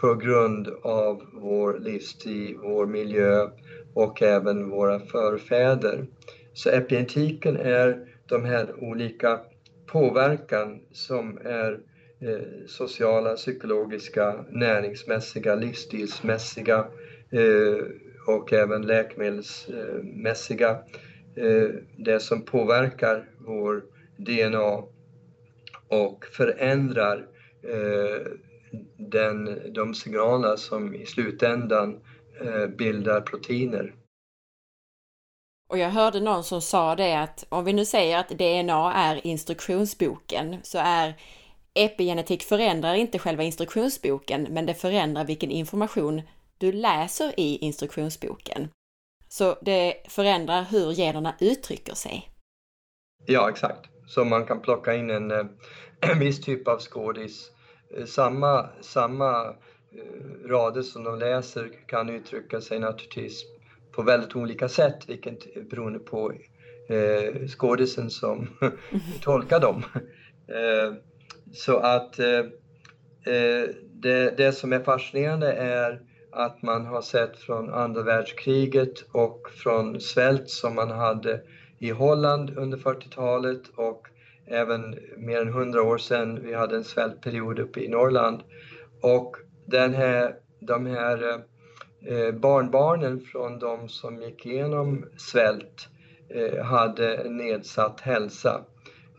[0.00, 3.48] på grund av vår livsstil, vår miljö
[3.94, 6.06] och även våra förfäder.
[6.52, 9.40] Så epigenetiken är de här olika
[9.86, 11.80] påverkan som är
[12.20, 16.86] eh, sociala, psykologiska, näringsmässiga, livsstilsmässiga
[17.30, 17.84] eh,
[18.26, 20.70] och även läkemedelsmässiga.
[21.36, 23.84] Eh, det som påverkar vår
[24.16, 24.82] DNA
[25.88, 27.26] och förändrar
[27.62, 28.26] eh,
[28.96, 32.00] den, de signaler som i slutändan
[32.40, 33.94] eh, bildar proteiner.
[35.68, 39.26] Och jag hörde någon som sa det att om vi nu säger att DNA är
[39.26, 41.14] instruktionsboken så är
[41.84, 46.22] epigenetik förändrar inte själva instruktionsboken, men det förändrar vilken information
[46.58, 48.68] du läser i instruktionsboken.
[49.28, 52.30] Så det förändrar hur generna uttrycker sig.
[53.26, 53.90] Ja, exakt.
[54.06, 55.46] Så man kan plocka in en, eh,
[56.00, 57.50] en viss typ av skådis.
[57.96, 63.44] Eh, samma, samma eh, rader som de läser kan uttrycka sig naturligtvis
[63.92, 66.32] på väldigt olika sätt, vilket beroende på
[66.88, 68.48] eh, skådisen som
[69.22, 69.84] tolkar dem.
[70.48, 70.94] Eh,
[71.52, 72.38] så att eh,
[73.34, 76.00] eh, det, det som är fascinerande är
[76.32, 81.40] att man har sett från andra världskriget och från svält som man hade
[81.78, 84.08] i Holland under 40-talet och
[84.46, 88.42] även mer än 100 år sedan vi hade en svältperiod uppe i Norrland.
[89.02, 91.42] Och den här, de här
[92.06, 95.88] eh, barnbarnen från de som gick igenom svält
[96.28, 98.64] eh, hade nedsatt hälsa.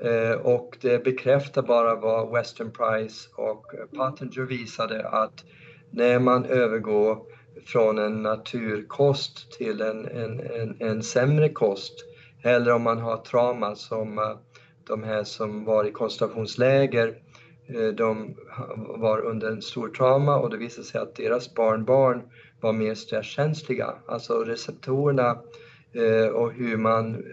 [0.01, 5.43] Eh, och det bekräftar bara vad Western Price och Pattenger visade att
[5.91, 7.17] när man övergår
[7.65, 11.93] från en naturkost till en, en, en, en sämre kost
[12.43, 14.37] eller om man har trauma som eh,
[14.87, 17.15] de här som var i koncentrationsläger
[17.67, 18.35] eh, de
[18.77, 22.21] var under en stor trauma och det visade sig att deras barnbarn
[22.61, 23.93] var mer stresskänsliga.
[24.07, 25.37] Alltså receptorerna
[26.33, 27.23] och hur man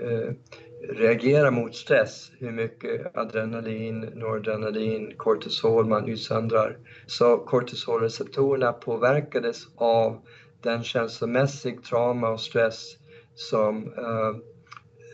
[0.89, 6.79] reagerar mot stress, hur mycket adrenalin, noradrenalin, kortisol man utsöndrar.
[7.07, 10.21] Så kortisolreceptorerna påverkades av
[10.63, 12.97] den känslomässiga trauma och stress
[13.35, 14.37] som eh,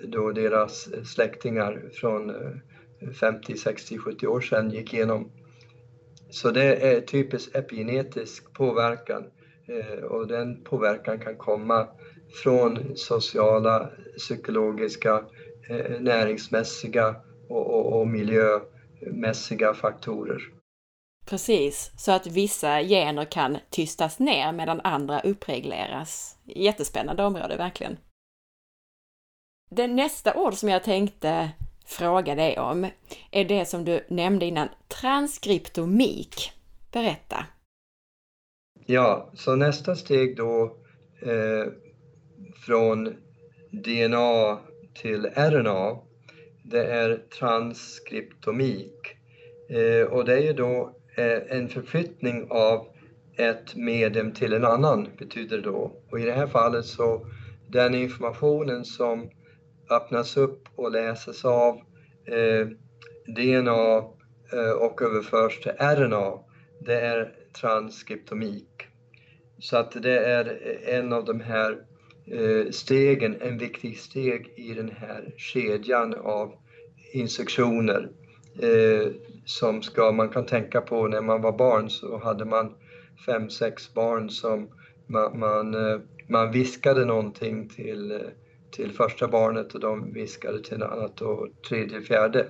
[0.09, 2.33] då deras släktingar från
[3.21, 5.31] 50, 60, 70 år sedan gick igenom.
[6.31, 9.25] Så det är typisk epigenetisk påverkan
[9.69, 11.89] eh, och den påverkan kan komma
[12.43, 15.42] från sociala, psykologiska, Eh,
[16.01, 17.17] näringsmässiga
[17.49, 20.43] och, och, och miljömässiga faktorer.
[21.27, 26.39] Precis, så att vissa gener kan tystas ner medan andra uppregleras.
[26.45, 27.97] Jättespännande område verkligen.
[29.71, 31.51] Det nästa ord som jag tänkte
[31.87, 32.87] fråga dig om
[33.31, 36.53] är det som du nämnde innan, transkriptomik.
[36.93, 37.47] Berätta!
[38.87, 40.77] Ja, så nästa steg då
[41.23, 41.73] eh,
[42.67, 43.15] från
[43.71, 44.59] DNA
[44.95, 45.99] till RNA,
[46.65, 49.17] det är transkriptomik.
[49.71, 52.87] Eh, och det är ju då eh, en förflyttning av
[53.37, 55.93] ett medium till en annan, betyder det då.
[56.11, 57.27] Och i det här fallet så
[57.69, 59.31] den informationen som
[59.91, 61.77] öppnas upp och läses av
[62.27, 62.67] eh,
[63.27, 63.97] DNA
[64.53, 66.39] eh, och överförs till RNA,
[66.81, 68.89] det är transkriptomik.
[69.59, 71.79] Så att det är eh, en av de här
[72.27, 76.55] Eh, stegen, en viktig steg i den här kedjan av
[77.13, 78.09] instruktioner
[78.59, 79.13] eh,
[79.45, 82.75] som ska, man kan tänka på när man var barn så hade man
[83.27, 84.69] fem, sex barn som
[85.07, 88.19] man, man, eh, man viskade någonting till, eh,
[88.71, 92.47] till första barnet och de viskade till något annat och tredje, fjärde.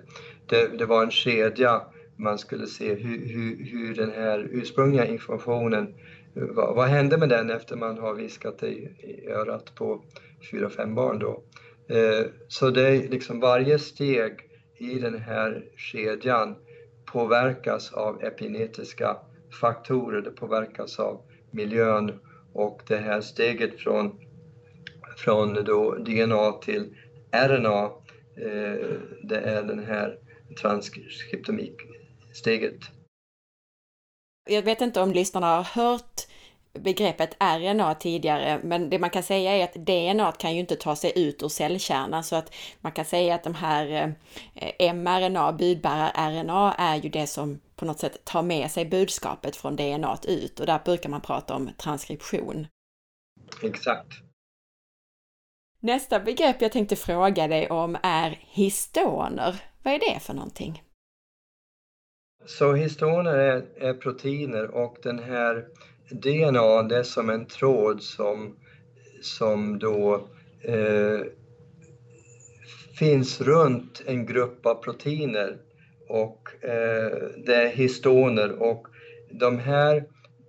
[0.47, 1.83] Det, det var en kedja,
[2.17, 5.95] man skulle se hur, hur, hur den här ursprungliga informationen
[6.35, 10.05] vad, vad hände med den efter man har viskat det i, i örat på
[10.51, 11.43] fyra, fem barn då?
[11.89, 14.33] Eh, så det är liksom varje steg
[14.79, 16.57] i den här kedjan
[17.13, 19.17] påverkas av epigenetiska
[19.61, 22.19] faktorer, det påverkas av miljön
[22.53, 24.21] och det här steget från,
[25.17, 26.97] från då DNA till
[27.33, 27.85] RNA,
[28.37, 28.87] eh,
[29.23, 30.19] det är den här
[30.61, 32.79] transkriptomiksteget.
[34.45, 36.27] Jag vet inte om lyssnarna har hört
[36.73, 40.97] begreppet RNA tidigare, men det man kan säga är att DNA kan ju inte ta
[40.97, 44.15] sig ut ur cellkärnan så att man kan säga att de här
[44.55, 49.77] eh, mRNA, budbärar-RNA, är ju det som på något sätt tar med sig budskapet från
[49.77, 52.67] DNA ut och där brukar man prata om transkription.
[53.63, 54.13] Exakt.
[55.81, 59.57] Nästa begrepp jag tänkte fråga dig om är histoner.
[59.83, 60.83] Vad är det för någonting?
[62.47, 65.65] Så histoner är, är proteiner och den här
[66.11, 68.57] DNA det är som en tråd som,
[69.23, 70.29] som då
[70.63, 71.21] eh,
[72.99, 75.57] finns runt en grupp av proteiner
[76.09, 77.13] och eh,
[77.47, 78.87] det är histoner och
[79.31, 80.05] de här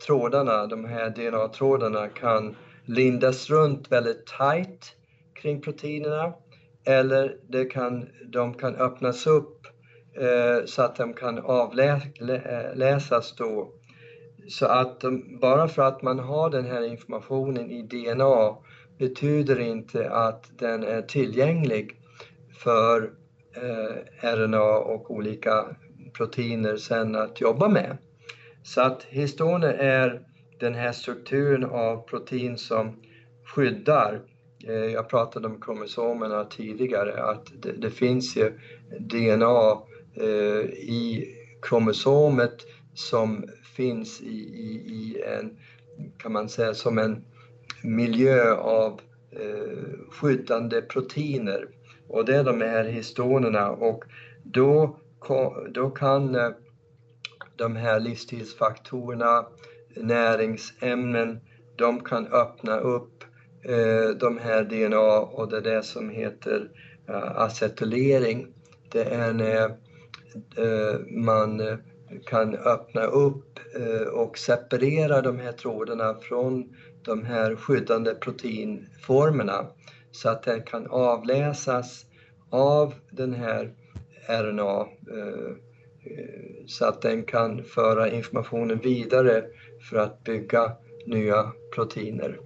[0.06, 4.96] trådarna, de här DNA-trådarna kan lindas runt väldigt tight
[5.34, 6.34] kring proteinerna
[6.86, 9.62] eller det kan, de kan öppnas upp
[10.16, 13.74] Eh, så att de kan avläsas eh, då
[14.49, 15.03] Så att
[15.41, 18.57] bara för att man har den här informationen i DNA
[18.99, 21.99] betyder inte att den är tillgänglig
[22.64, 23.11] för
[23.55, 25.66] eh, RNA och olika
[26.14, 27.97] proteiner sen att jobba med.
[28.64, 30.22] Så att histoner är
[30.59, 33.01] den här strukturen av protein som
[33.45, 34.22] skyddar.
[34.68, 38.59] Eh, jag pratade om kromosomerna tidigare, att det, det finns ju
[38.99, 39.78] DNA eh,
[40.16, 43.45] Eh, i kromosomet som
[43.76, 45.57] finns i, i, i, en,
[46.18, 47.26] kan man säga, som en
[47.84, 49.01] miljö av
[49.32, 51.68] eh, skyddande proteiner.
[52.07, 54.03] Och det är de här histonerna och
[54.43, 54.99] då,
[55.72, 56.49] då kan eh,
[57.55, 59.45] de här livsstilsfaktorerna,
[59.95, 61.39] näringsämnen,
[61.76, 63.24] de kan öppna upp
[63.64, 66.70] eh, de här DNA och det är det som heter
[67.07, 68.47] eh, acetylering.
[68.91, 69.72] Det är när eh,
[70.36, 71.78] Eh, man eh,
[72.26, 76.76] kan öppna upp eh, och separera de här trådarna från
[77.06, 79.68] de här skyddande proteinformerna
[80.12, 82.06] så att den kan avläsas
[82.50, 83.74] av den här
[84.28, 84.88] RNA
[86.68, 89.44] så att den kan föra informationen vidare
[89.90, 90.72] för att bygga
[91.06, 92.40] nya proteiner.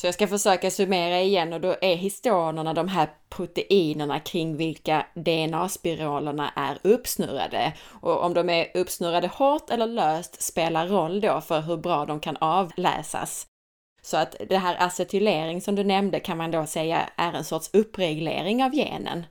[0.00, 5.06] Så jag ska försöka summera igen och då är histonerna de här proteinerna kring vilka
[5.14, 7.72] DNA-spiralerna är uppsnurrade.
[8.00, 12.20] Och om de är uppsnurrade hårt eller löst spelar roll då för hur bra de
[12.20, 13.46] kan avläsas.
[14.02, 17.70] Så att det här acetylering som du nämnde kan man då säga är en sorts
[17.74, 19.24] uppreglering av genen.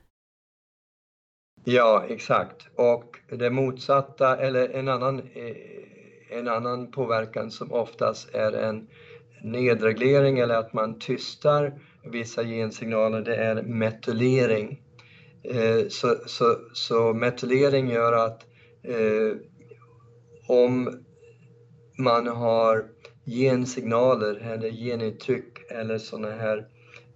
[1.64, 2.68] Ja, exakt.
[2.76, 8.88] Och det motsatta, eller en annan, eh, en annan påverkan som oftast är en
[9.42, 14.82] nedreglering eller att man tystar vissa gensignaler, det är metylering.
[15.42, 18.46] Eh, så, så, så metylering gör att
[18.82, 19.36] eh,
[20.48, 21.04] om
[21.98, 22.84] man har
[23.26, 26.66] gensignaler eller genuttryck eller sådana här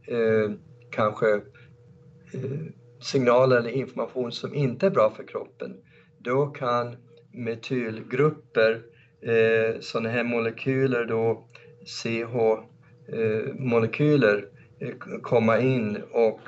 [0.08, 0.50] eh,
[0.90, 1.40] kanske eh,
[3.00, 5.76] signaler eller information som inte är bra för kroppen,
[6.18, 6.96] då kan
[7.32, 8.82] metylgrupper,
[9.22, 11.48] eh, sådana här molekyler då
[11.84, 14.48] CH-molekyler
[14.80, 16.40] eh, eh, komma in och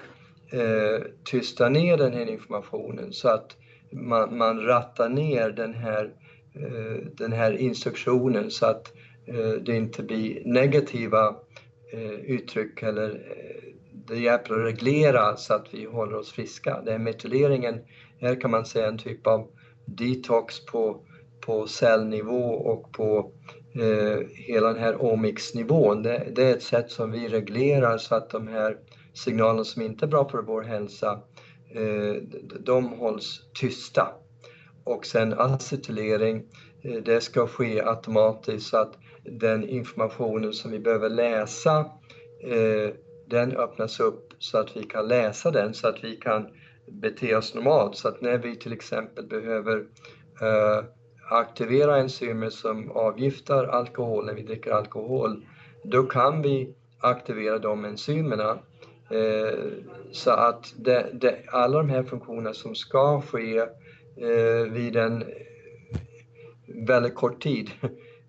[0.54, 3.56] eh, tysta ner den här informationen så att
[3.92, 6.10] man, man rattar ner den här,
[7.16, 8.92] den här instruktionen så att
[9.60, 11.36] det inte blir negativa
[12.24, 13.20] uttryck eller
[13.92, 16.80] det hjälper att reglera så att vi håller oss friska.
[16.84, 17.80] Den här metyleringen
[18.18, 19.48] är kan man säga en typ av
[19.84, 21.00] detox på,
[21.40, 23.32] på cellnivå och på
[23.80, 26.02] eh, hela den här omix-nivån.
[26.02, 28.76] Det, det, är ett sätt som vi reglerar så att de här
[29.14, 31.20] signalerna som inte är bra för vår hälsa,
[31.74, 32.22] eh,
[32.60, 34.08] de hålls tysta.
[34.84, 36.42] Och sen acetylering,
[36.82, 41.78] eh, det ska ske automatiskt så att den informationen som vi behöver läsa,
[42.44, 42.94] eh,
[43.28, 46.46] den öppnas upp så att vi kan läsa den, så att vi kan
[46.88, 47.96] bete oss normalt.
[47.96, 49.76] Så att när vi till exempel behöver
[50.42, 50.84] uh,
[51.28, 55.44] aktivera enzymer som avgiftar alkohol när vi dricker alkohol,
[55.84, 58.58] då kan vi aktivera de enzymerna.
[59.10, 59.58] Eh,
[60.12, 63.58] så att det, det, alla de här funktionerna som ska ske
[64.16, 65.24] eh, vid en
[66.86, 67.70] väldigt kort tid,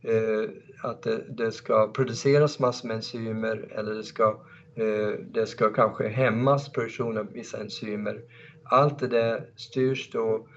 [0.03, 0.49] eh,
[0.83, 4.39] att det, det, ska produceras massor med enzymer eller det ska,
[4.75, 8.21] eh, det ska kanske hämmas produktion av vissa enzymer.
[8.63, 10.47] Allt det där styrs då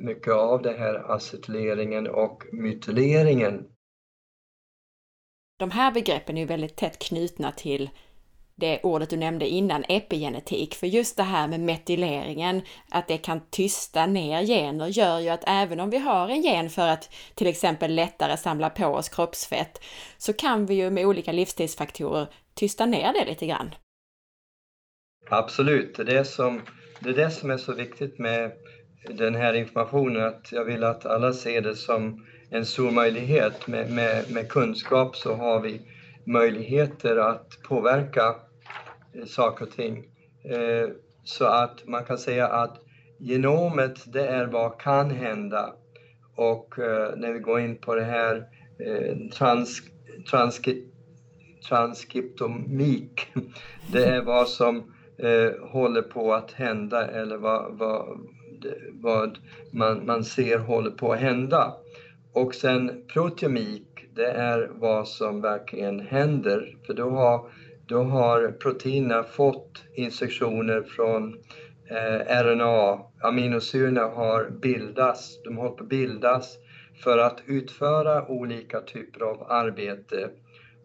[0.00, 3.66] mycket av det här acetyleringen och mytyleringen.
[5.58, 7.90] De här begreppen är ju väldigt tätt knutna till
[8.60, 13.40] det ordet du nämnde innan, epigenetik, för just det här med metyleringen, att det kan
[13.50, 17.46] tysta ner gener, gör ju att även om vi har en gen för att till
[17.46, 19.80] exempel lättare samla på oss kroppsfett,
[20.18, 23.74] så kan vi ju med olika livsstilsfaktorer tysta ner det lite grann.
[25.30, 26.62] Absolut, det är som,
[27.00, 28.52] det är, det som är så viktigt med
[29.08, 33.66] den här informationen att jag vill att alla ser det som en stor möjlighet.
[33.66, 35.80] Med, med, med kunskap så har vi
[36.24, 38.34] möjligheter att påverka
[39.12, 40.04] eh, saker och ting.
[40.44, 40.88] Eh,
[41.24, 42.80] så att man kan säga att
[43.18, 45.72] genomet, det är vad kan hända.
[46.34, 48.44] Och eh, när vi går in på det här
[49.32, 49.82] trans,
[50.30, 50.86] transkri,
[51.68, 53.26] transkriptomik,
[53.92, 54.92] det är vad som
[55.60, 58.18] håller på att hända eller vad, vad
[58.92, 59.38] vad
[59.72, 61.74] man, man ser håller på att hända.
[62.32, 66.76] Och sen proteomik, det är vad som verkligen händer.
[66.86, 67.50] För då har,
[67.86, 71.34] då har proteinerna fått instruktioner från
[71.90, 72.98] eh, RNA.
[73.22, 76.56] Aminosyrorna har bildats, de håller på att bildas
[77.04, 80.30] för att utföra olika typer av arbete.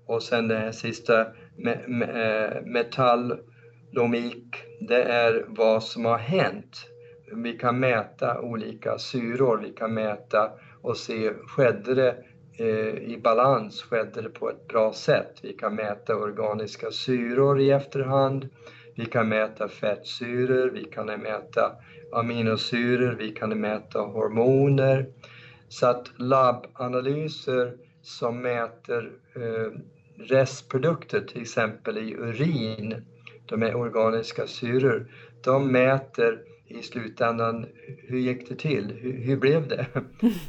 [0.07, 4.55] Och sen det här sista, eh, metallomik,
[4.87, 6.87] det är vad som har hänt.
[7.31, 10.51] Vi kan mäta olika syror, vi kan mäta
[10.81, 12.17] och se, skedde det
[12.57, 15.39] eh, i balans, skedde det på ett bra sätt?
[15.41, 18.49] Vi kan mäta organiska syror i efterhand,
[18.95, 21.71] vi kan mäta fettsyror, vi kan mäta
[22.13, 25.05] aminosyror, vi kan mäta hormoner.
[25.69, 29.71] Så att labbanalyser som mäter eh,
[30.17, 33.05] restprodukter, till exempel i urin,
[33.45, 35.11] de är organiska syror,
[35.43, 37.65] de mäter i slutändan,
[38.07, 38.93] hur gick det till?
[39.01, 39.85] Hur, hur blev det?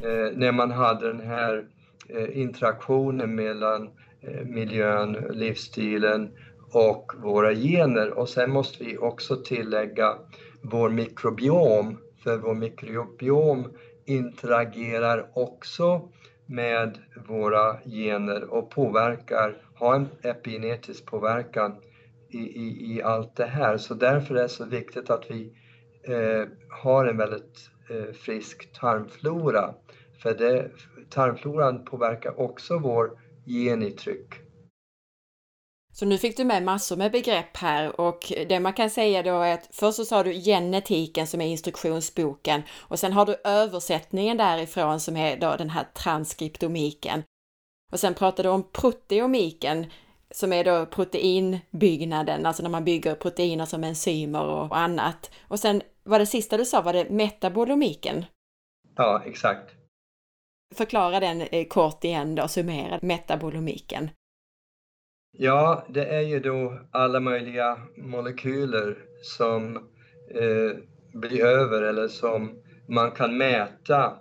[0.02, 1.66] eh, när man hade den här
[2.08, 3.90] eh, interaktionen mellan
[4.20, 6.30] eh, miljön, livsstilen
[6.72, 8.10] och våra gener.
[8.10, 10.14] Och sen måste vi också tillägga
[10.62, 13.72] vår mikrobiom, för vår mikrobiom
[14.04, 16.08] interagerar också
[16.46, 16.98] med
[17.28, 21.74] våra gener och påverkar, har en epigenetisk påverkan
[22.30, 23.76] i, i, i allt det här.
[23.78, 25.52] Så därför är det så viktigt att vi
[26.08, 26.48] eh,
[26.82, 29.74] har en väldigt eh, frisk tarmflora.
[30.22, 30.70] För det,
[31.10, 33.10] tarmfloran påverkar också vår
[33.46, 34.34] genitryck.
[35.92, 39.40] Så nu fick du med massor med begrepp här och det man kan säga då
[39.40, 44.36] är att först så sa du genetiken som är instruktionsboken och sen har du översättningen
[44.36, 47.22] därifrån som är då den här transkriptomiken.
[47.92, 49.86] Och sen pratade du om proteomiken
[50.30, 55.30] som är då proteinbyggnaden, alltså när man bygger proteiner som enzymer och annat.
[55.48, 58.24] Och sen var det sista du sa, var det metabolomiken?
[58.96, 59.70] Ja, exakt.
[60.74, 64.10] Förklara den eh, kort igen då, summera metabolomiken.
[65.38, 69.76] Ja, det är ju då alla möjliga molekyler som
[70.34, 70.76] eh,
[71.12, 74.18] blir över eller som man kan mäta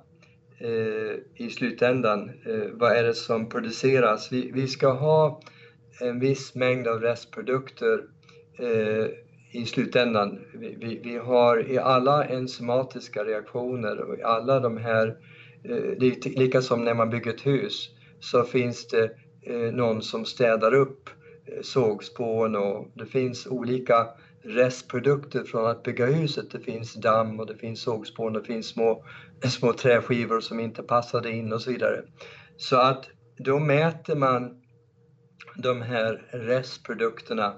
[0.59, 2.29] eh, i slutändan.
[2.29, 4.31] Eh, vad är det som produceras?
[4.31, 5.41] Vi, vi, ska ha
[6.01, 8.03] en viss mängd av restprodukter
[8.59, 9.07] eh,
[9.55, 10.39] i slutändan.
[10.53, 15.17] Vi, vi, vi, har i alla enzymatiska reaktioner och i alla de här,
[15.63, 15.97] eh,
[16.35, 17.89] lika som när man bygger ett hus,
[18.19, 19.09] så finns det
[19.47, 21.09] Eh, någon som städar upp
[21.45, 24.07] eh, sågspån och det finns olika
[24.43, 26.51] restprodukter från att bygga huset.
[26.51, 29.05] Det finns damm och det finns sågspån, det finns små,
[29.43, 32.03] små träskivor som inte passade in och så vidare.
[32.57, 33.05] Så att
[33.37, 34.61] då mäter man
[35.55, 37.53] de här restprodukterna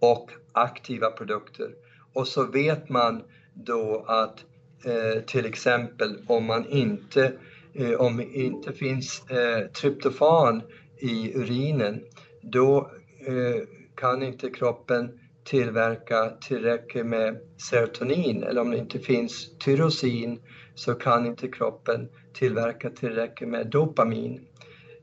[0.00, 1.74] och aktiva produkter
[2.12, 3.22] och så vet man
[3.54, 4.44] då att
[4.84, 7.32] eh, till exempel om man inte
[7.74, 10.62] eh, om det inte finns eh, tryptofan
[10.98, 12.00] i urinen,
[12.42, 12.90] då
[13.26, 13.62] eh,
[13.94, 17.38] kan inte kroppen tillverka tillräckligt med
[17.70, 20.40] serotonin eller om det inte finns tyrosin
[20.74, 24.40] så kan inte kroppen tillverka tillräckligt med dopamin.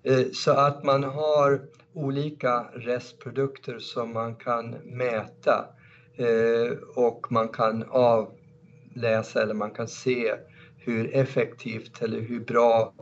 [0.04, 1.62] Eh, så att man har
[1.96, 5.66] olika restprodukter som man kan mäta
[6.18, 10.34] eh, och man kan avläsa eller man kan se
[10.78, 12.94] hur effektivt eller hur bra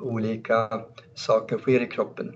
[0.00, 0.82] olika
[1.14, 2.34] saker sker i kroppen.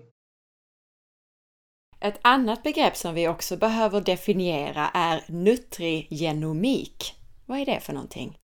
[2.01, 7.15] Ett annat begrepp som vi också behöver definiera är nutrigenomik.
[7.47, 8.39] Vad är det för någonting?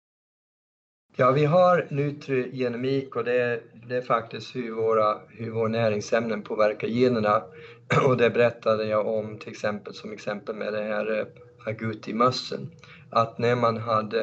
[1.20, 6.42] Ja, vi har nutrigenomik och det är, det är faktiskt hur, våra, hur våra näringsämnen
[6.42, 7.42] påverkar generna.
[8.06, 11.26] Och det berättade jag om till exempel som exempel med det här eh,
[11.64, 12.70] agouti-mössen.
[13.10, 14.22] Att när man hade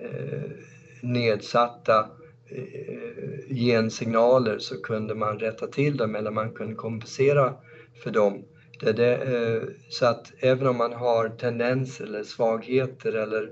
[0.00, 0.50] eh,
[1.02, 2.06] nedsatta
[2.50, 7.54] Eh, gensignaler så kunde man rätta till dem eller man kunde kompensera
[8.02, 8.44] för dem.
[8.80, 13.50] Det, det, eh, så att även om man har tendenser eller svagheter eller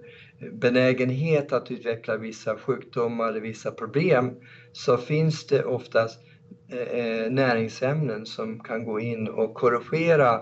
[0.52, 4.30] benägenhet att utveckla vissa sjukdomar eller vissa problem
[4.72, 6.20] så finns det oftast
[6.72, 10.34] eh, eh, näringsämnen som kan gå in och korrigera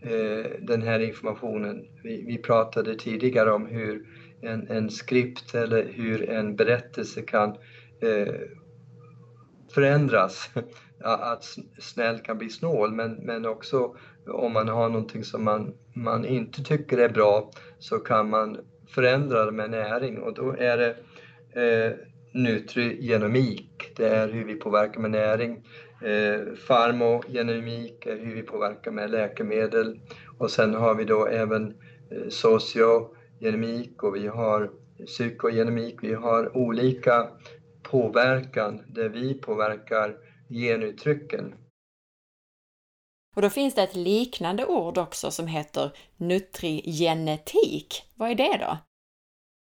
[0.00, 1.84] eh, den här informationen.
[2.02, 4.06] Vi, pratade tidigare om hur
[4.42, 7.56] en, en skript eller hur en berättelse kan
[9.74, 10.50] förändras.
[11.04, 11.44] Att
[11.78, 16.62] snäll kan bli snål men, men också om man har någonting som man, man inte
[16.62, 18.58] tycker är bra så kan man
[18.94, 20.18] förändrar med näring.
[20.18, 20.96] Och då är det
[21.62, 21.92] eh,
[22.32, 25.62] nutrigenomik, det är hur vi påverkar med näring.
[26.02, 30.00] Eh, farmogenomik är hur vi påverkar med läkemedel.
[30.38, 31.74] Och sen har vi då även
[32.10, 34.02] eh, sociogenomik.
[34.02, 34.70] Och vi har
[35.06, 37.28] psykogenomik, vi har olika
[37.82, 40.16] påverkan där vi påverkar
[40.48, 41.54] genuttrycken.
[43.34, 48.02] Och då finns det ett liknande ord också som heter nutrigenetik.
[48.14, 48.78] Vad är det då?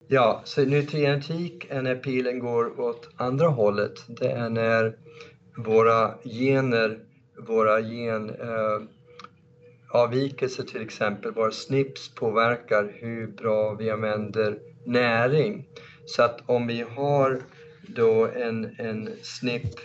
[0.07, 3.93] Ja, så nutrigenetik är när pilen går åt andra hållet.
[4.07, 4.97] Det är när
[5.57, 6.99] våra gener,
[7.47, 8.81] våra gen eh,
[9.91, 15.67] avvikelser till exempel, våra snips påverkar hur bra vi använder näring.
[16.05, 17.41] Så att om vi har
[17.87, 19.75] då en, en snipp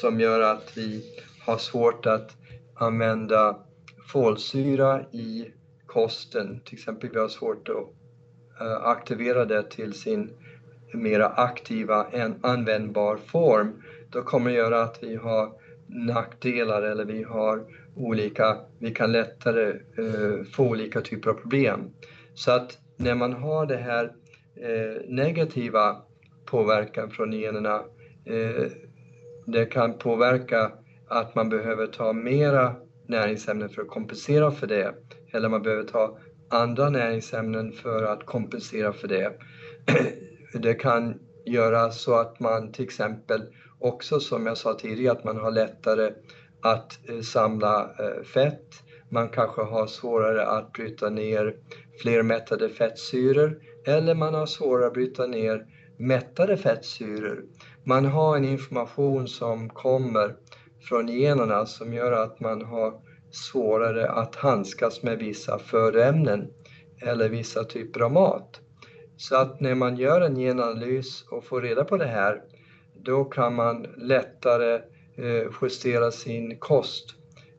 [0.00, 1.02] som gör att vi
[1.46, 2.36] har svårt att
[2.76, 3.58] använda
[4.12, 5.50] folsyra i
[5.86, 10.30] kosten, till exempel vi har svårt att eh, aktivera det till sin
[10.92, 12.06] mera aktiva,
[12.42, 15.52] användbar form, då kommer det göra att vi har
[15.86, 17.64] nackdelar eller vi har
[17.96, 21.90] olika, vi kan lättare eh, få olika typer av problem.
[22.34, 24.12] Så att när man har det här
[24.56, 25.96] eh, negativa
[26.44, 27.82] påverkan från generna,
[28.24, 28.70] eh,
[29.46, 30.72] det kan påverka
[31.08, 32.76] att man behöver ta mera
[33.08, 34.94] näringsämnen för att kompensera för det.
[35.32, 36.18] Eller man behöver ta
[36.50, 39.32] andra näringsämnen för att kompensera för det.
[40.52, 43.44] Det kan göra så att man till exempel
[43.78, 46.12] också som jag sa tidigare att man har lättare
[46.62, 48.62] att eh, samla eh, fett.
[49.10, 51.54] Man kanske har svårare att bryta ner
[52.02, 55.62] flermättade fettsyror eller man har svårare att bryta ner
[55.98, 57.44] mättade fettsyror.
[57.84, 60.34] Man har en information som kommer
[60.88, 66.50] från generna som gör att man har svårare att handskas med vissa födoämnen
[67.02, 68.60] eller vissa typer av mat.
[69.16, 72.42] Så att när man gör en genanalys och får reda på det här,
[72.94, 74.74] då kan man lättare
[75.16, 77.14] eh, justera sin kost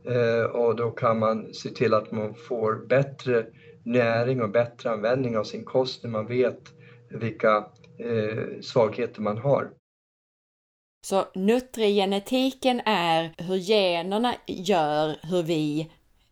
[0.05, 3.45] eh, och då kan man se till att man får bättre
[3.83, 6.61] näring och bättre användning av sin kost när man vet
[7.09, 7.65] vilka
[7.99, 9.69] eh, svagheter man har.
[11.09, 15.91] Så nutrigenetiken är hur generna gör hur vi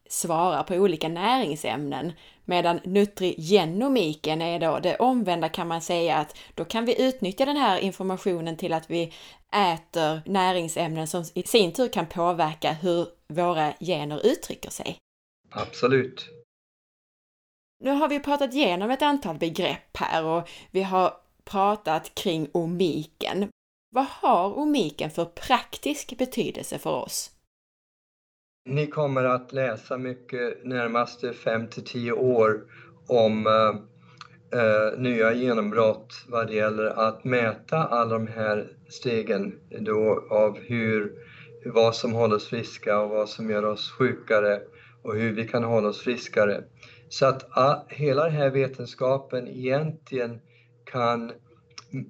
[0.10, 2.14] svarar på olika näringsämnen,
[2.46, 7.58] medan nutrigenomiken är då det omvända kan man säga att då kan vi utnyttja den
[7.58, 9.14] här informationen till att vi
[9.52, 14.98] äter näringsämnen som i sin tur kan påverka hur våra gener uttrycker sig.
[15.52, 16.26] Absolut.
[17.84, 21.14] Nu har vi pratat igenom ett antal begrepp här och vi har
[21.46, 23.50] pratat kring omiken.
[23.96, 27.32] Vad har omiken för praktisk betydelse för oss?
[28.66, 32.64] Ni kommer att läsa mycket närmaste 5 till 10 år
[33.08, 40.28] om eh, eh, nya genombrott vad det gäller att mäta alla de här stegen då
[40.30, 41.14] av hur,
[41.66, 44.62] vad som håller oss friska och vad som gör oss sjukare
[45.04, 46.64] och hur vi kan hålla oss friskare.
[47.10, 50.42] Så att uh, hela den här vetenskapen egentligen
[50.86, 51.30] kan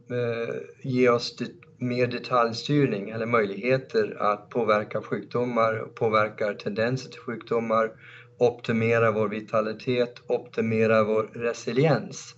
[0.09, 1.35] eh, ge oss
[1.77, 7.91] mer detaljstyrning eller möjligheter att påverka sjukdomar, påverka tendenser till sjukdomar,
[8.37, 12.35] optimera vår vitalitet, optimera vår resiliens.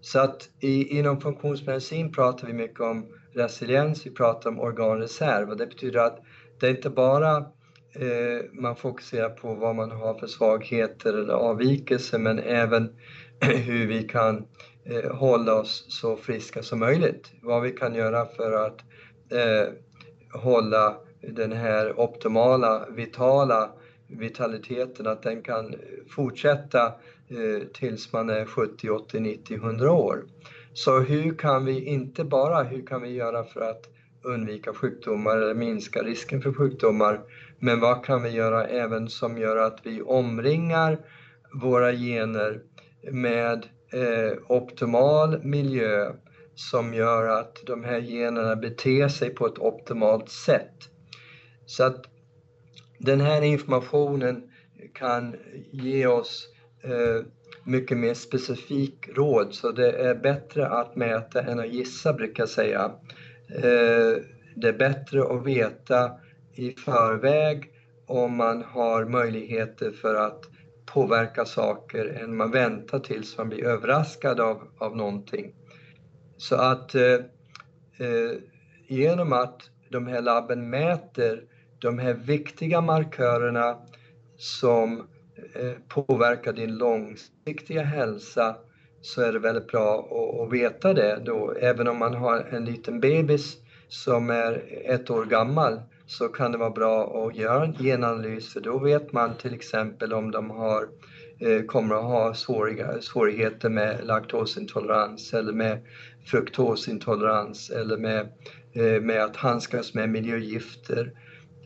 [0.00, 5.56] Så att i, inom funktionsmedicin pratar vi mycket om resiliens, vi pratar om organreserv och
[5.56, 6.18] det betyder att
[6.60, 7.36] det är inte bara
[7.92, 12.96] eh, man fokuserar på vad man har för svagheter eller avvikelser men även
[13.40, 14.46] hur vi kan
[14.84, 17.32] eh, hålla oss så friska som möjligt.
[17.42, 18.80] Vad vi kan göra för att
[19.32, 19.72] eh,
[20.40, 23.70] hålla den här optimala, vitala
[24.06, 25.74] vitaliteten, att den kan
[26.08, 26.86] fortsätta
[27.28, 30.24] eh, tills man är 70, 80, 90, 100 år.
[30.72, 33.88] Så hur kan vi, inte bara hur kan vi göra för att
[34.22, 37.20] undvika sjukdomar eller minska risken för sjukdomar,
[37.58, 40.98] men vad kan vi göra även som gör att vi omringar
[41.62, 42.60] våra gener
[43.10, 46.12] med eh, optimal miljö
[46.54, 50.76] som gör att de här generna beter sig på ett optimalt sätt.
[51.66, 52.04] Så att
[52.98, 54.42] den här informationen
[54.94, 55.36] kan
[55.72, 56.48] ge oss
[56.84, 57.26] eh,
[57.64, 62.48] mycket mer specifik råd, så det är bättre att mäta än att gissa brukar jag
[62.48, 62.92] säga.
[63.48, 64.22] Eh,
[64.56, 66.10] det är bättre att veta
[66.54, 67.70] i förväg
[68.06, 70.51] om man har möjligheter för att
[70.94, 75.54] påverka saker än man väntar tills man blir överraskad av, av någonting.
[76.36, 77.12] Så att eh,
[77.98, 78.32] eh,
[78.88, 81.44] genom att de här labben mäter
[81.78, 83.78] de här viktiga markörerna
[84.36, 84.98] som
[85.54, 88.56] eh, påverkar din långsiktiga hälsa
[89.00, 91.52] så är det väldigt bra att, att veta det då.
[91.60, 93.56] Även om man har en liten bebis
[93.88, 95.80] som är ett år gammal
[96.18, 100.12] så kan det vara bra att göra en genanalys för då vet man till exempel
[100.12, 100.88] om de har,
[101.38, 102.34] eh, kommer att ha
[103.00, 105.78] svårigheter med laktosintolerans eller med
[106.24, 108.28] fruktosintolerans eller med,
[108.72, 111.12] eh, med att handskas med miljögifter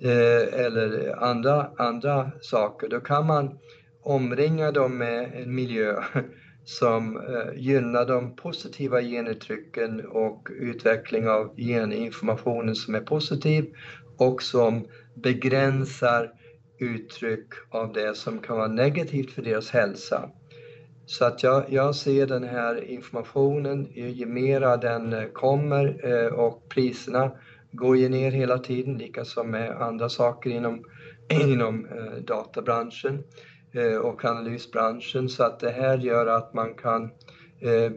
[0.01, 2.89] eh, eller andra, andra saker.
[2.89, 3.59] Då kan man
[4.03, 6.03] omringa dem med en miljö
[6.65, 13.75] som eh, gynnar de positiva genuttrycken och utveckling av geninformationen som är positiv
[14.17, 16.33] och som begränsar
[16.79, 20.31] uttryck av det som kan vara negativt för deras hälsa.
[21.07, 26.69] Så att jag, jag ser den här informationen, ju mera den eh, kommer eh, och
[26.69, 27.31] priserna
[27.73, 30.85] går ju ner hela tiden, likaså med andra saker inom,
[31.29, 33.23] inom eh, databranschen
[34.03, 35.29] och analysbranschen.
[35.29, 37.11] Så att det här gör att man kan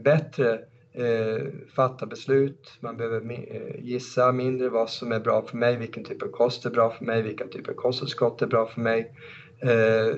[0.04, 0.60] bättre
[0.94, 6.04] Eh, fatta beslut, man behöver eh, gissa mindre vad som är bra för mig, vilken
[6.04, 9.14] typ av kost är bra för mig, vilka typer av kosttillskott är bra för mig.
[9.62, 10.16] Eh,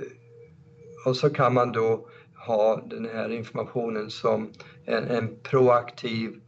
[1.05, 2.07] och så kan man då
[2.47, 4.51] ha den här informationen som
[4.85, 6.41] en, en proaktiv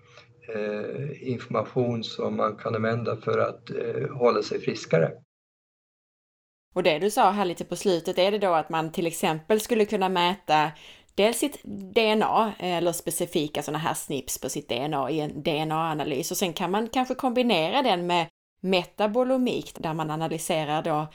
[0.55, 5.11] eh, information som man kan använda för att eh, hålla sig friskare.
[6.73, 9.59] Och det du sa här lite på slutet, är det då att man till exempel
[9.59, 10.71] skulle kunna mäta
[11.15, 16.37] dels sitt DNA eller specifika sådana här snips på sitt DNA i en DNA-analys och
[16.37, 18.27] sen kan man kanske kombinera den med
[18.61, 21.07] metabolomik där man analyserar då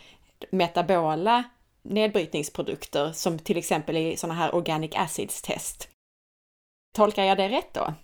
[0.51, 1.45] metabola
[1.83, 5.89] nedbrytningsprodukter som till exempel i sådana här organic acids test.
[6.97, 7.95] Tolkar jag det rätt då?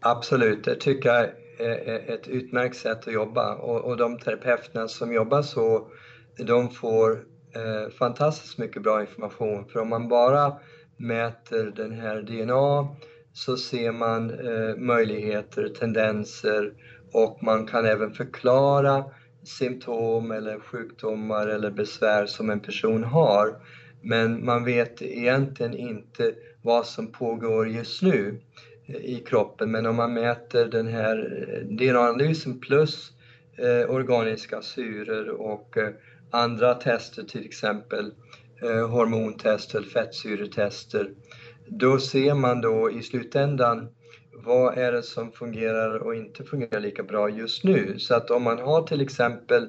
[0.00, 1.24] Absolut, det tycker jag
[1.58, 5.90] är ett utmärkt sätt att jobba och, och de terapeuterna som jobbar så,
[6.46, 7.24] de får
[7.54, 9.68] eh, fantastiskt mycket bra information.
[9.68, 10.52] För om man bara
[10.96, 12.96] mäter den här DNA
[13.32, 16.72] så ser man eh, möjligheter, tendenser
[17.12, 19.04] och man kan även förklara
[19.42, 23.54] symptom eller sjukdomar eller besvär som en person har.
[24.02, 28.40] Men man vet egentligen inte vad som pågår just nu
[28.86, 29.70] eh, i kroppen.
[29.70, 33.12] Men om man mäter den här eh, DNA-analysen plus
[33.56, 35.90] eh, organiska syror och eh,
[36.30, 38.12] andra tester, till exempel
[38.62, 41.10] eh, hormontester, fettsyretester,
[41.66, 43.88] då ser man då i slutändan
[44.44, 47.98] vad är det som fungerar och inte fungerar lika bra just nu?
[47.98, 49.68] Så att om man har till exempel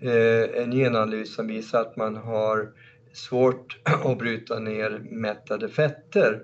[0.00, 2.72] eh, en genanalys som visar att man har
[3.12, 6.42] svårt att bryta ner mättade fetter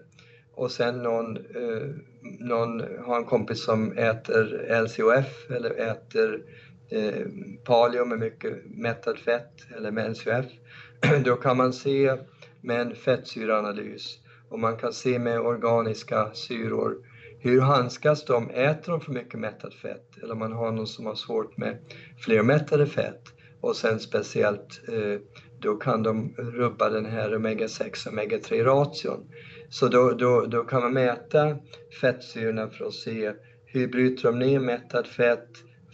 [0.55, 1.89] och sen någon, eh,
[2.41, 6.43] någon har en kompis som äter LCOF eller äter
[6.95, 7.27] eh,
[7.65, 10.47] paleo med mycket mättat fett eller med LCF,
[11.25, 12.17] då kan man se
[12.61, 14.19] med en fettsyraanalys
[14.49, 16.97] och man kan se med organiska syror
[17.45, 18.51] hur handskas de?
[18.51, 20.19] Äter de för mycket mättat fett?
[20.23, 21.79] Eller om man har någon som har svårt med
[22.19, 23.23] flermättade fett
[23.61, 25.21] och sen speciellt eh,
[25.61, 29.31] då kan de rubba den här omega-6 och omega-3 ration.
[29.71, 31.57] Så då, då, då kan man mäta
[32.01, 33.33] fettsyrorna för att se
[33.67, 35.49] hur bryter de ner mättat fett,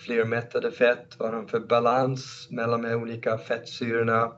[0.05, 4.30] flermättade fett, vad har de för balans mellan de olika fettsyrorna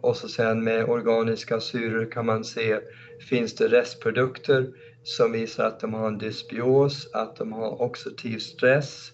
[0.00, 2.80] och så sen med organiska syror kan man se,
[3.28, 4.66] finns det restprodukter
[5.02, 9.12] som visar att de har en dysbios, att de har oxidativ stress.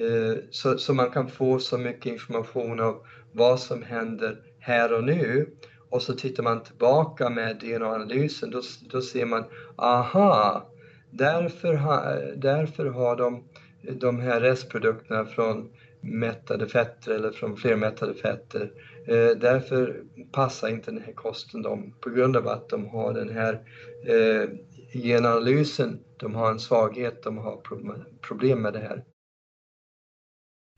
[0.00, 2.98] Eh, så, så man kan få så mycket information av
[3.32, 5.46] vad som händer här och nu.
[5.90, 9.44] Och så tittar man tillbaka med DNA-analysen, då, då ser man,
[9.76, 10.62] aha,
[11.10, 12.00] därför, ha,
[12.36, 13.42] därför har de
[13.92, 15.70] de här restprodukterna från
[16.00, 18.72] mättade fetter eller från flermättade fetter.
[19.06, 23.28] Eh, därför passar inte den här kosten dem på grund av att de har den
[23.28, 23.60] här
[24.06, 24.48] eh,
[25.02, 27.60] genanalysen, de har en svaghet, de har
[28.20, 29.04] problem med det här.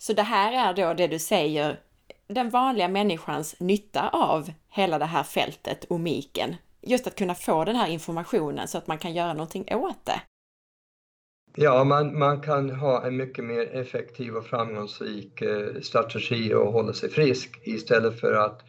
[0.01, 1.81] Så det här är då det du säger,
[2.27, 6.57] den vanliga människans nytta av hela det här fältet, omiken.
[6.81, 10.21] Just att kunna få den här informationen så att man kan göra någonting åt det.
[11.61, 16.93] Ja, man, man kan ha en mycket mer effektiv och framgångsrik eh, strategi och hålla
[16.93, 18.61] sig frisk istället för att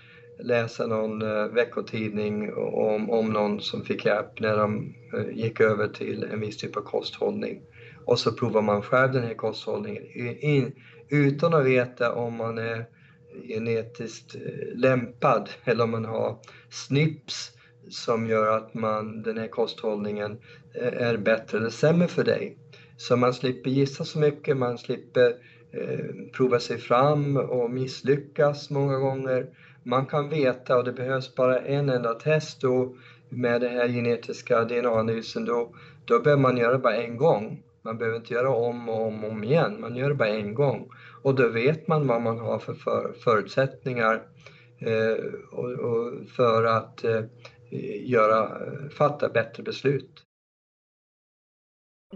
[0.43, 5.87] läsa någon eh, veckotidning om, om någon som fick hjälp när de eh, gick över
[5.87, 7.61] till en viss typ av kosthållning.
[8.05, 10.73] Och så provar man själv den här kosthållningen in,
[11.09, 12.85] utan att veta om man är
[13.47, 16.37] genetiskt eh, lämpad eller om man har
[16.69, 17.51] snips
[17.89, 20.37] som gör att man, den här kosthållningen
[20.81, 22.57] eh, är bättre eller sämre för dig.
[22.99, 25.35] Så man slipper gissa så mycket, man slipper
[25.71, 29.47] eh, prova sig fram och misslyckas många gånger
[29.83, 32.95] man kan veta och det behövs bara en enda test då
[33.29, 35.75] med den här genetiska DNA-analysen då,
[36.05, 37.63] då behöver man göra det bara en gång.
[37.81, 40.53] Man behöver inte göra om och om och om igen, man gör det bara en
[40.53, 40.89] gång.
[41.21, 44.21] Och då vet man vad man har för, för förutsättningar
[44.79, 47.23] eh, och, och, för att eh,
[48.01, 48.51] göra,
[48.89, 50.25] fatta bättre beslut.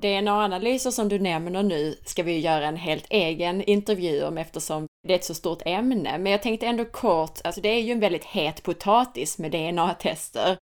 [0.01, 5.13] DNA-analyser som du nämner nu ska vi göra en helt egen intervju om eftersom det
[5.13, 6.17] är ett så stort ämne.
[6.17, 10.57] Men jag tänkte ändå kort, alltså det är ju en väldigt het potatis med DNA-tester.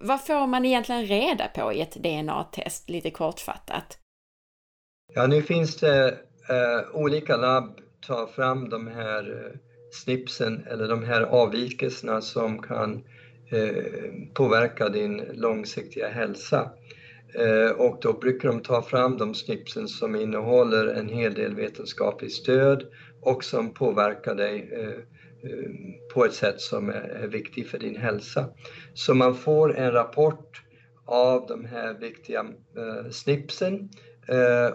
[0.00, 3.98] Vad får man egentligen reda på i ett DNA-test, lite kortfattat?
[5.14, 6.08] Ja, nu finns det
[6.48, 9.58] eh, olika labb tar fram de här eh,
[9.92, 13.04] snipsen eller de här avvikelserna som kan
[13.52, 13.84] eh,
[14.34, 16.70] påverka din långsiktiga hälsa.
[17.34, 22.32] Eh, och då brukar de ta fram de snipsen som innehåller en hel del vetenskapligt
[22.32, 22.86] stöd
[23.20, 25.70] och som påverkar dig eh, eh,
[26.14, 28.48] på ett sätt som är viktigt för din hälsa.
[28.94, 30.62] Så man får en rapport
[31.04, 32.46] av de här viktiga
[33.10, 33.88] snipsen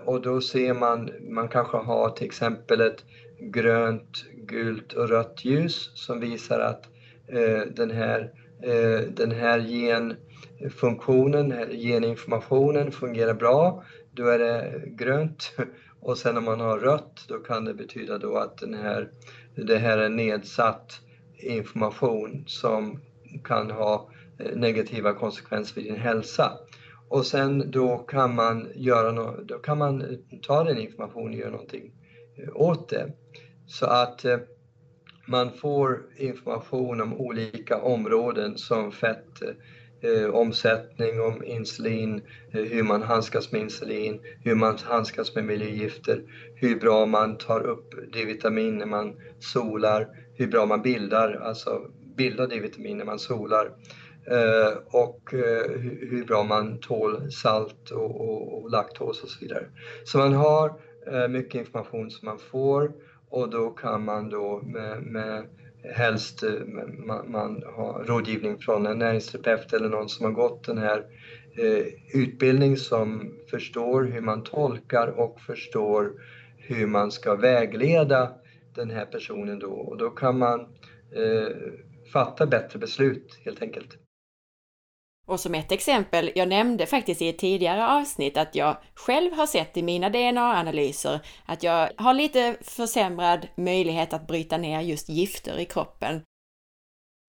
[0.06, 3.04] och då ser man, man kanske har till exempel ett
[3.40, 6.84] grönt, gult och rött ljus som visar att
[7.76, 8.32] den här,
[9.16, 9.60] den här
[10.76, 13.84] funktionen, geninformationen fungerar bra.
[14.12, 15.52] Då är det grönt
[16.00, 19.10] och sen om man har rött då kan det betyda då att den här,
[19.56, 21.00] det här är nedsatt
[21.38, 23.00] information som
[23.44, 26.52] kan ha eh, negativa konsekvenser för din hälsa.
[27.10, 31.40] Och sen då kan man, göra no då kan man eh, ta den informationen och
[31.40, 31.92] göra någonting
[32.38, 33.12] eh, åt det.
[33.68, 34.26] Så att
[35.28, 39.42] man får information om olika områden som fett,
[40.06, 46.22] eh, omsättning, om insulin, eh, hur man handskas med insulin, hur man handskas med miljögifter,
[46.56, 51.82] hur bra man tar upp D-vitamin när man solar, hur bra man bildar, alltså
[52.18, 53.72] bildar D-vitamin när man solar
[54.32, 55.72] eh, och eh,
[56.10, 59.66] hur bra man tål salt och, och, och laktos och så vidare.
[60.04, 60.74] Så man har
[61.12, 62.92] eh, mycket information som man får
[63.30, 65.46] och då kan man då med, med
[65.94, 66.52] helst eh,
[67.06, 71.04] man, man har rådgivning från en näringsterapeut eller någon som har gått den här
[71.58, 76.12] eh, utbildning som förstår hur man tolkar och förstår
[76.58, 78.34] hur man ska vägleda
[78.76, 80.60] den här personen då och då kan man
[81.16, 81.56] eh,
[82.14, 84.05] fatta bättre beslut helt enkelt.
[85.26, 89.48] Och som ett exempel, jag nämnde faktiskt i ett tidigare avsnitt att jag själv har
[89.48, 95.60] sett i mina DNA-analyser att jag har lite försämrad möjlighet att bryta ner just gifter
[95.60, 96.22] i kroppen.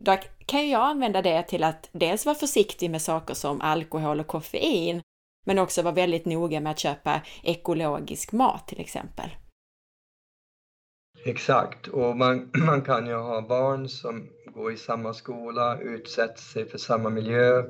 [0.05, 0.16] Då
[0.47, 5.03] kan jag använda det till att dels vara försiktig med saker som alkohol och koffein,
[5.47, 9.30] men också vara väldigt noga med att köpa ekologisk mat till exempel.
[11.26, 16.66] Exakt, och man, man kan ju ha barn som går i samma skola, utsätter sig
[16.66, 17.62] för samma miljö.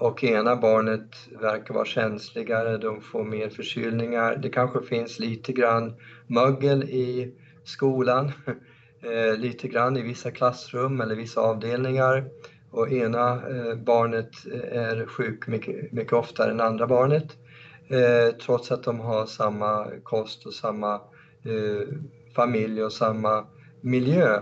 [0.00, 4.36] Och ena barnet verkar vara känsligare, de får mer förkylningar.
[4.36, 5.94] Det kanske finns lite grann
[6.26, 7.34] mögel i
[7.64, 8.32] skolan,
[9.02, 12.24] eh, lite grann i vissa klassrum eller vissa avdelningar.
[12.70, 17.36] Och ena eh, barnet eh, är sjuk mycket, mycket oftare än andra barnet
[17.88, 20.94] eh, trots att de har samma kost och samma
[21.44, 21.88] eh,
[22.34, 23.46] familj och samma
[23.80, 24.40] miljö.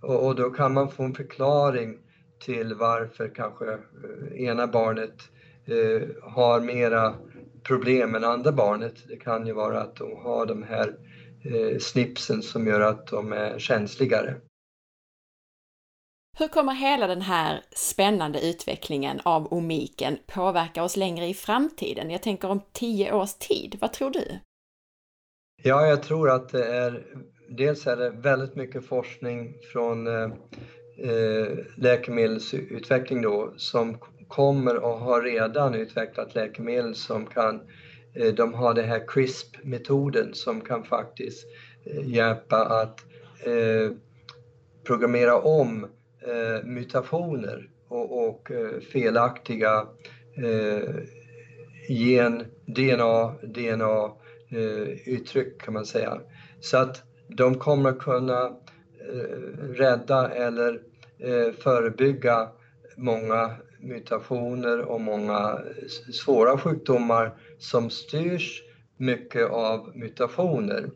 [0.00, 1.98] Och, och, då kan man få en förklaring
[2.44, 5.14] till varför kanske eh, ena barnet
[5.66, 7.14] eh, har mera
[7.62, 8.94] problem än andra barnet.
[9.08, 10.96] Det kan ju vara att de har de här
[11.44, 14.34] eh, snipsen som gör att de är känsligare.
[16.38, 22.10] Hur kommer hela den här spännande utvecklingen av omiken påverka oss längre i framtiden?
[22.10, 24.38] Jag tänker om tio års tid, vad tror du?
[25.66, 27.02] Ja, jag tror att det är
[27.48, 30.30] dels är det väldigt mycket forskning från eh,
[30.98, 33.98] eh läkemedelsutveckling då som
[34.28, 37.60] kommer och har redan utvecklat läkemedel som kan,
[38.14, 41.46] eh, de har den här CRISP-metoden som kan faktiskt
[41.84, 43.00] eh, hjälpa att
[43.46, 43.92] eh,
[44.86, 45.84] programmera om
[46.26, 49.86] eh, mutationer och, och eh, felaktiga
[50.36, 50.94] eh,
[51.88, 54.23] gen, DNA, DNA
[54.54, 56.20] Eh, uttryck kan man säga.
[56.60, 59.38] Så att de kommer kunna eh,
[59.74, 60.80] rädda eller
[61.18, 62.48] eh, förebygga
[62.96, 63.50] många
[63.80, 65.58] mutationer och många
[66.12, 68.62] svåra sjukdomar som styrs
[68.96, 70.90] mycket av mutationer.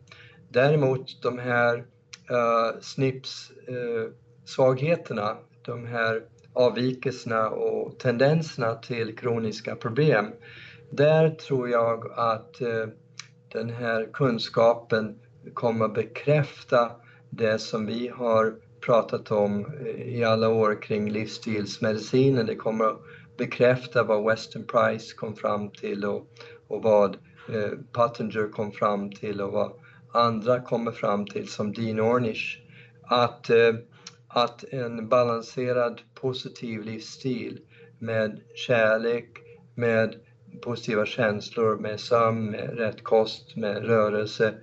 [0.49, 1.85] Däremot de här
[2.31, 4.09] eh, uh, SNPs uh, eh,
[4.45, 10.27] svagheterna, de här avvikelserna och tendenserna till kroniska problem,
[10.91, 12.87] där tror jag att uh,
[13.53, 15.19] den här kunskapen
[15.55, 16.91] kommer att bekräfta
[17.31, 22.47] det som vi har pratat om eh, i alla år kring livsstilsmedicinen.
[22.47, 23.01] Det kommer att
[23.39, 26.27] bekräfta vad Weston Price kom fram till och,
[26.69, 27.17] och vad
[27.53, 29.73] eh, Pattinger kom fram till och vad
[30.13, 32.59] andra kommer fram till som Dean Ornish.
[33.03, 33.75] Att, eh,
[34.29, 37.61] att en balanserad positiv livsstil
[37.99, 39.29] med kärlek,
[39.75, 40.15] med
[40.61, 44.55] positiva känslor, med sömn, med rätt kost, med rörelse,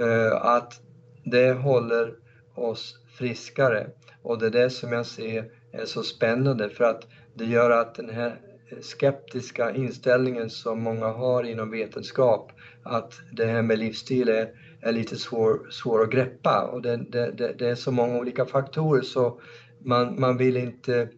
[0.00, 0.80] eh, att
[1.24, 2.14] det håller
[2.54, 3.86] oss friskare.
[4.22, 7.94] Och det är det som jag ser är så spännande för att det gör att
[7.94, 8.40] den här
[8.80, 14.48] skeptiska inställningen som många har inom vetenskap att det här med livsstil är,
[14.80, 16.62] är lite svår, svår att greppa.
[16.62, 19.40] Och det, det, det, är så många olika faktorer så
[19.78, 21.08] man, man vill inte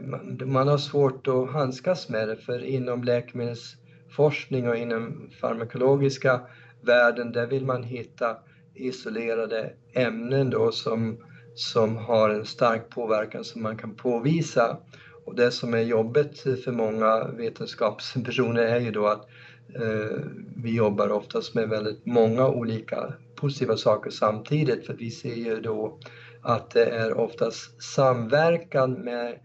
[0.00, 6.40] man, man har svårt att handskas med det för inom läkemedelsforskning och inom farmakologiska
[6.82, 8.36] världen där vill man hitta
[8.74, 11.16] isolerade ämnen då som,
[11.54, 14.78] som har en stark påverkan som man kan påvisa.
[15.24, 19.26] Och det som är jobbigt för många vetenskapspersoner är ju då att
[19.74, 20.18] eh,
[20.56, 25.98] vi jobbar oftast med väldigt många olika positiva saker samtidigt för vi ser ju då
[26.42, 29.38] att det är oftast samverkan med,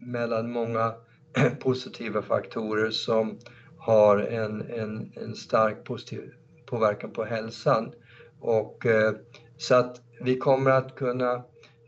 [0.00, 0.94] mellan många
[1.60, 3.38] positiva faktorer som
[3.78, 6.32] har en, en, en stark positiv
[6.66, 7.92] påverkan på hälsan.
[8.40, 9.12] Och, eh,
[9.56, 11.32] så att vi kommer att kunna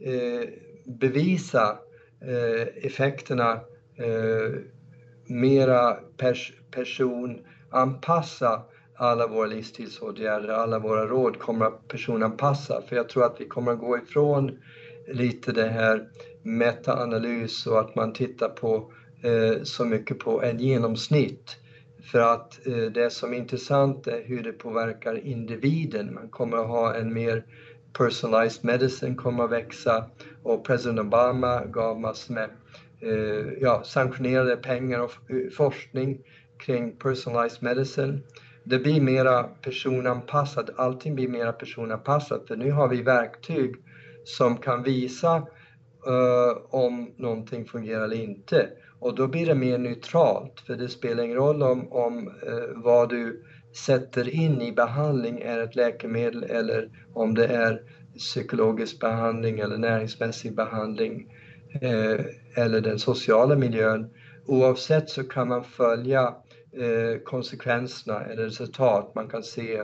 [0.00, 0.48] eh,
[0.84, 1.78] bevisa
[2.20, 3.52] eh, effekterna
[3.96, 4.52] eh,
[5.26, 8.62] mera pers personanpassa
[8.96, 12.82] alla våra livsstilsåtgärder, alla våra råd kommer att personanpassa.
[12.88, 14.58] För jag tror att vi kommer att gå ifrån
[15.08, 16.08] lite det här
[16.46, 18.92] metaanalys och att man tittar på
[19.22, 21.56] eh, så mycket på en genomsnitt.
[22.12, 26.14] För att eh, det som är intressant är hur det påverkar individen.
[26.14, 27.44] Man kommer att ha en mer
[27.92, 30.04] personalized medicine kommer att växa
[30.42, 32.50] och president Obama gav massor med
[33.00, 36.18] eh, ja, sanktionerade pengar och eh, forskning
[36.58, 38.20] kring personalized medicine.
[38.64, 43.74] Det blir mera personanpassat, allting blir mera personanpassat för nu har vi verktyg
[44.24, 45.46] som kan visa
[46.06, 48.68] uh, om någonting fungerar eller inte.
[48.98, 53.08] Och då blir det mer neutralt, för det spelar ingen roll om, om uh, vad
[53.08, 53.44] du
[53.86, 57.82] sätter in i behandling är ett läkemedel eller om det är
[58.18, 61.32] psykologisk behandling eller näringsmässig behandling
[61.82, 62.20] uh,
[62.54, 64.10] eller den sociala miljön.
[64.46, 66.34] Oavsett så kan man följa
[67.24, 69.12] konsekvenserna eller resultat.
[69.14, 69.82] Man kan se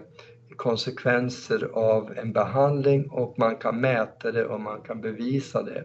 [0.56, 5.84] konsekvenser av en behandling och man kan mäta det och man kan bevisa det.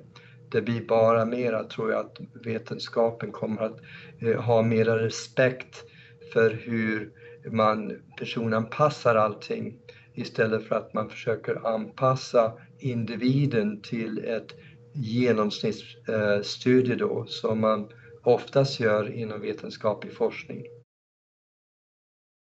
[0.52, 3.78] Det blir bara mera, tror jag, att vetenskapen kommer att
[4.22, 5.84] eh, ha mera respekt
[6.34, 7.12] för hur
[7.52, 9.78] man personanpassar allting
[10.16, 14.48] istället för att man försöker anpassa individen till ett
[14.94, 17.86] genomsnittsstudie eh, då som man
[18.24, 20.64] oftast gör inom vetenskaplig forskning.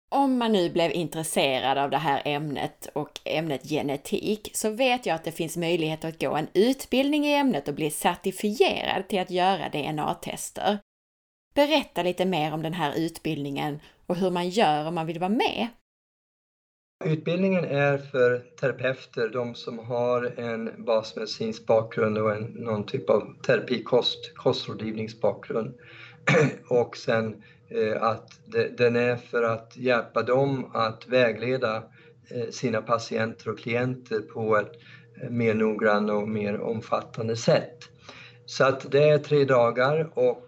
[0.09, 5.15] Om man nu blev intresserad av det här ämnet och ämnet genetik så vet jag
[5.15, 9.31] att det finns möjlighet att gå en utbildning i ämnet och bli certifierad till att
[9.31, 10.79] göra DNA-tester.
[11.55, 15.29] Berätta lite mer om den här utbildningen och hur man gör om man vill vara
[15.29, 15.67] med.
[17.05, 23.41] Utbildningen är för terapeuter, de som har en basmedicinsk bakgrund och en, någon typ av
[23.41, 25.73] terapikost, kostrådgivningsbakgrund.
[26.69, 28.39] och sen Eh, att
[28.77, 31.83] den är för att hjälpa dem att vägleda
[32.29, 34.71] eh, sina patienter och klienter på ett
[35.21, 37.77] eh, mer noggrant och mer omfattande sätt.
[38.45, 40.43] Så att det är tre dagar och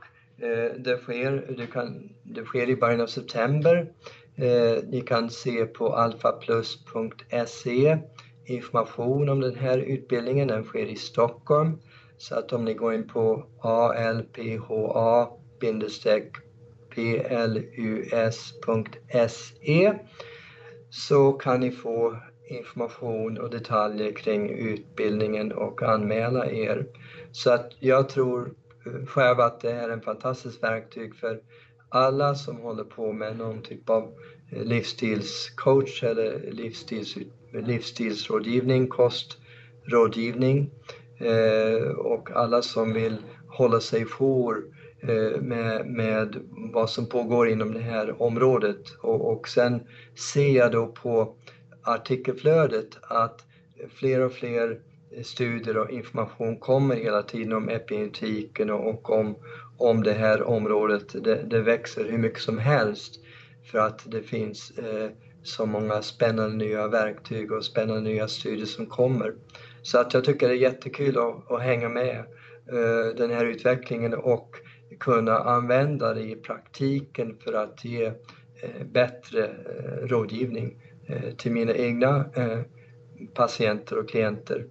[0.78, 3.92] det sker, det, kan, det sker i början av september.
[4.84, 7.98] Ni kan se på alfaplus.se
[8.46, 10.48] information om den här utbildningen.
[10.48, 11.80] Den sker i Stockholm.
[12.18, 15.30] Så att om ni går in på alpha
[18.10, 19.94] plus.se
[20.90, 22.18] så kan ni få
[22.50, 26.88] information och detaljer kring utbildningen och anmäla er.
[27.32, 28.54] Så att jag tror
[28.86, 31.40] eh, själv att det är en fantastiskt verktyg för
[31.90, 34.14] alla som håller på med någon typ av
[34.52, 37.18] eh, livsstilscoach eller livsstils,
[37.54, 40.72] livsstilsrådgivning, kostrådgivning
[41.20, 44.64] eh, och alla som vill hålla sig for
[45.02, 46.36] Eh, med, med
[46.74, 48.90] vad som pågår inom det här området.
[49.02, 49.88] Och, och sen
[50.34, 51.36] ser jag då på
[51.84, 53.46] artikelflödet att
[53.90, 54.80] fler och fler
[55.24, 59.36] studier och information kommer hela tiden om epigenetiken och, och om,
[59.78, 61.24] om det här området.
[61.24, 63.20] Det, det, växer hur mycket som helst
[63.72, 65.10] för att det finns eh,
[65.44, 69.34] så många spännande nya verktyg och spännande nya studier som kommer.
[69.82, 72.18] Så att jag tycker det är jättekul att, att hänga med
[72.72, 74.56] eh, den här utvecklingen och
[75.00, 81.74] kunna använda det i praktiken för att ge eh, bättre eh, rådgivning eh, till mina
[81.74, 82.26] egna
[83.34, 84.66] patienter och klienter.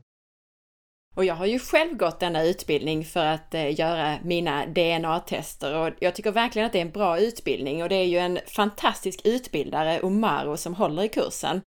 [1.16, 6.14] Och jag har ju själv gått denna utbildning för att göra mina DNA-tester och jag
[6.14, 10.00] tycker verkligen att det är en bra utbildning och det är ju en fantastisk utbildare,
[10.00, 11.60] Omaro, som håller i kursen.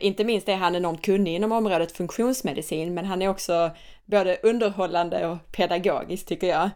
[0.00, 3.70] Inte minst är han enormt kunnig inom området funktionsmedicin, men han är också
[4.04, 6.70] både underhållande och pedagogisk tycker jag.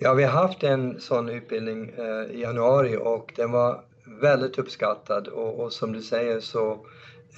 [0.00, 3.84] Ja, vi har haft en sån utbildning eh, i januari och den var
[4.20, 6.86] väldigt uppskattad och, och som du säger så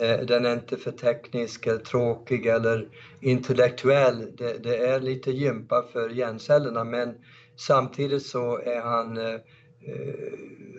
[0.00, 2.88] eh, den är inte för teknisk eller tråkig eller
[3.20, 4.36] intellektuell.
[4.36, 7.14] Det, det är lite gympa för hjärncellerna men
[7.56, 9.40] samtidigt så är han eh, eh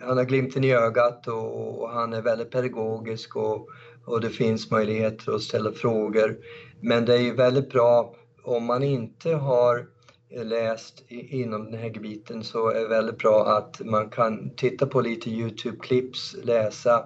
[0.02, 3.68] han har glimten i ögat och, och, han är väldigt pedagogisk och,
[4.04, 6.38] och det finns möjligheter att ställa frågor.
[6.80, 9.86] Men det är ju väldigt bra om man inte har
[10.30, 15.00] läst inom den här gebiten så är det väldigt bra att man kan titta på
[15.00, 17.04] lite Youtube-klipps, läsa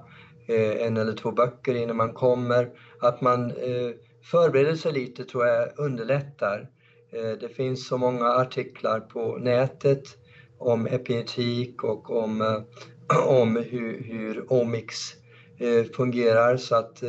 [0.48, 2.70] eh, en eller två böcker innan man kommer.
[3.00, 3.90] Att man eh,
[4.30, 6.70] förbereder sig lite tror jag underlättar.
[7.12, 10.02] Eh, det finns så många artiklar på nätet
[10.58, 12.64] om epigenetik och om,
[13.26, 15.14] om hur, hur omics
[15.96, 17.02] fungerar så att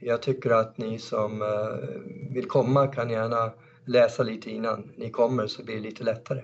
[0.00, 1.44] jag tycker att ni som
[2.34, 3.52] vill komma kan gärna
[3.86, 6.42] läsa lite innan ni kommer så blir det lite lättare.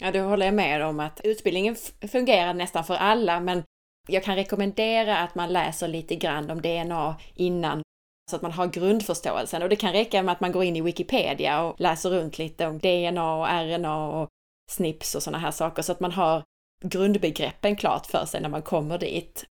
[0.00, 1.76] Ja, det håller jag med om att utbildningen
[2.12, 3.62] fungerar nästan för alla, men
[4.08, 7.82] jag kan rekommendera att man läser lite grann om DNA innan
[8.30, 10.80] så att man har grundförståelsen och det kan räcka med att man går in i
[10.80, 14.28] Wikipedia och läser runt lite om DNA och RNA och
[14.70, 16.42] SNPs och sådana här saker så att man har
[16.84, 19.44] grundbegreppen klart för sig när man kommer dit.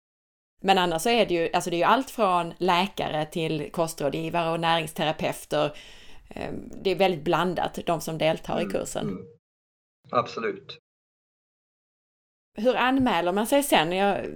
[0.62, 4.50] Men annars så är det ju, alltså det är ju allt från läkare till kostrådgivare
[4.50, 5.76] och näringsterapeuter
[6.82, 9.08] det är väldigt blandat, de som deltar i mm, kursen.
[9.08, 9.24] Mm,
[10.10, 10.78] Absolut.
[12.56, 13.92] Hur anmäler man sig sen?
[13.92, 14.26] Jag,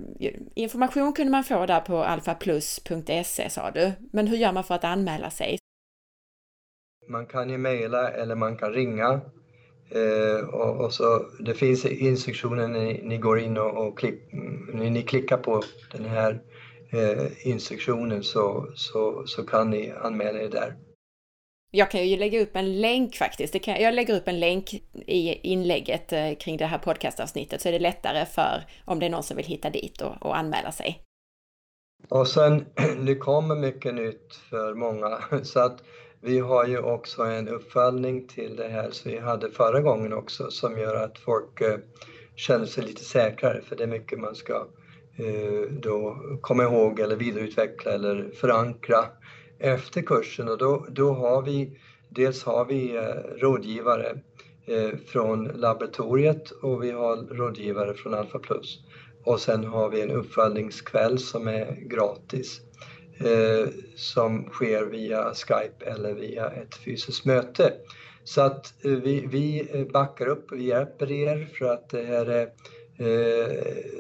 [0.55, 4.85] information kunde man få där på alfaplus.se sa du, men hur gör man för att
[4.85, 5.59] anmäla sig?
[7.09, 9.21] Man kan ju mejla eller man kan ringa.
[9.91, 14.33] Eh, och, och, så, det finns instruktioner när ni, ni går in och, och klick,
[14.73, 16.43] när ni klickar på den här
[16.93, 20.77] eh, instruktionen så, så, så kan ni anmäla er där.
[21.71, 23.63] Jag kan ju lägga upp en länk faktiskt.
[23.63, 24.75] Kan, jag lägger upp en länk
[25.07, 29.11] i inlägget eh, kring det här podcastavsnittet så är det lättare för om det är
[29.11, 31.03] någon som vill hitta dit och, och anmäla sig.
[32.09, 32.67] Och sen,
[33.07, 35.83] det kommer mycket nytt för många så att
[36.21, 40.51] vi har ju också en uppföljning till det här som vi hade förra gången också
[40.51, 41.79] som gör att folk eh,
[42.37, 44.55] känner sig lite säkrare för det är mycket man ska
[45.19, 49.05] eh, då komma ihåg eller vidareutveckla eller förankra
[49.59, 51.79] efter kursen och då, då har vi
[52.09, 54.19] dels har vi eh, rådgivare
[54.67, 58.79] eh, från laboratoriet och vi har rådgivare från Alpha Plus.
[59.25, 62.61] Och sen har vi en uppföljningskväll som är gratis
[63.19, 67.73] eh, som sker via Skype eller via ett fysiskt möte.
[68.25, 72.27] Så att eh, vi, vi eh, backar upp och hjälper er för att det här
[72.27, 72.43] är
[72.99, 73.53] eh,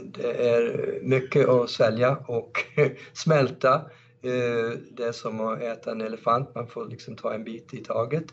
[0.04, 2.64] det är mycket att svälja och
[3.12, 3.80] smälta.
[4.22, 7.84] Eh, det är som att äta en elefant, man får liksom ta en bit i
[7.84, 8.24] taget.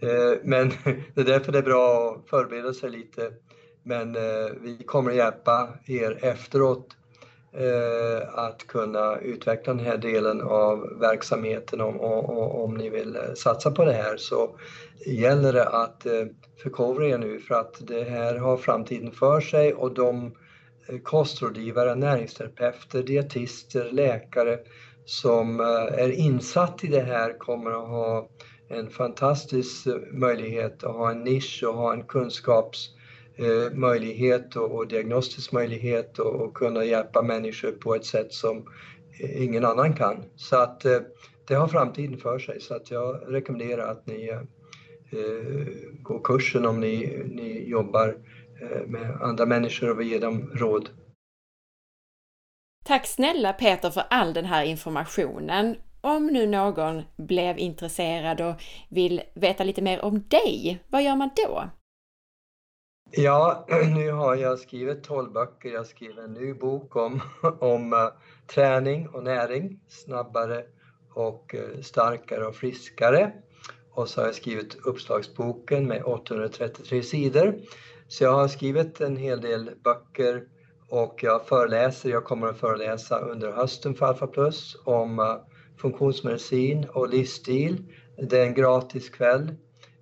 [0.00, 0.68] Eh, men
[1.14, 3.30] det är därför det är bra att förbereda sig lite.
[3.82, 6.96] Men eh, vi kommer att hjälpa er efteråt
[8.28, 13.92] att kunna utveckla den här delen av verksamheten om, om ni vill satsa på det
[13.92, 14.58] här så
[15.06, 16.06] gäller det att
[16.62, 20.34] förkovra er nu för att det här har framtiden för sig och de
[21.02, 24.58] kostrådgivare, näringsterapeuter, dietister, läkare
[25.04, 25.66] som eh,
[26.04, 28.28] är insatt i det här kommer att ha
[28.68, 35.52] en fantastisk eh, möjlighet att ha en nisch och ha en kunskapsmöjlighet eh, och diagnostisk
[35.52, 38.68] möjlighet och kunna hjälpa människor på ett sätt som
[39.36, 40.24] ingen annan kan.
[40.36, 40.80] Så att
[41.46, 44.38] det har framtiden för sig så att jag rekommenderar att ni
[46.02, 48.16] går kursen om ni, ni jobbar
[48.86, 50.88] med andra människor och vill ge dem råd.
[52.86, 55.76] Tack snälla Peter för all den här informationen.
[56.00, 58.54] Om nu någon blev intresserad och
[58.88, 61.70] vill veta lite mer om dig, vad gör man då?
[63.10, 63.66] Ja,
[63.96, 65.68] nu har jag skrivit 12 böcker.
[65.68, 67.20] Jag skriver en ny bok om,
[67.60, 68.08] om eh,
[68.46, 70.64] träning och näring, snabbare
[71.14, 73.32] och eh, starkare och friskare.
[73.90, 77.60] Och så har jag skrivit uppslagsboken med 833 sidor.
[78.08, 80.48] Så jag har skrivit en hel del böcker
[80.94, 85.36] och jag föreläser, jag kommer att föreläsa under hösten för Alfa Plus om eh,
[85.76, 87.84] funktionsmedicin och livsstil.
[88.16, 89.54] Det är en gratis kväll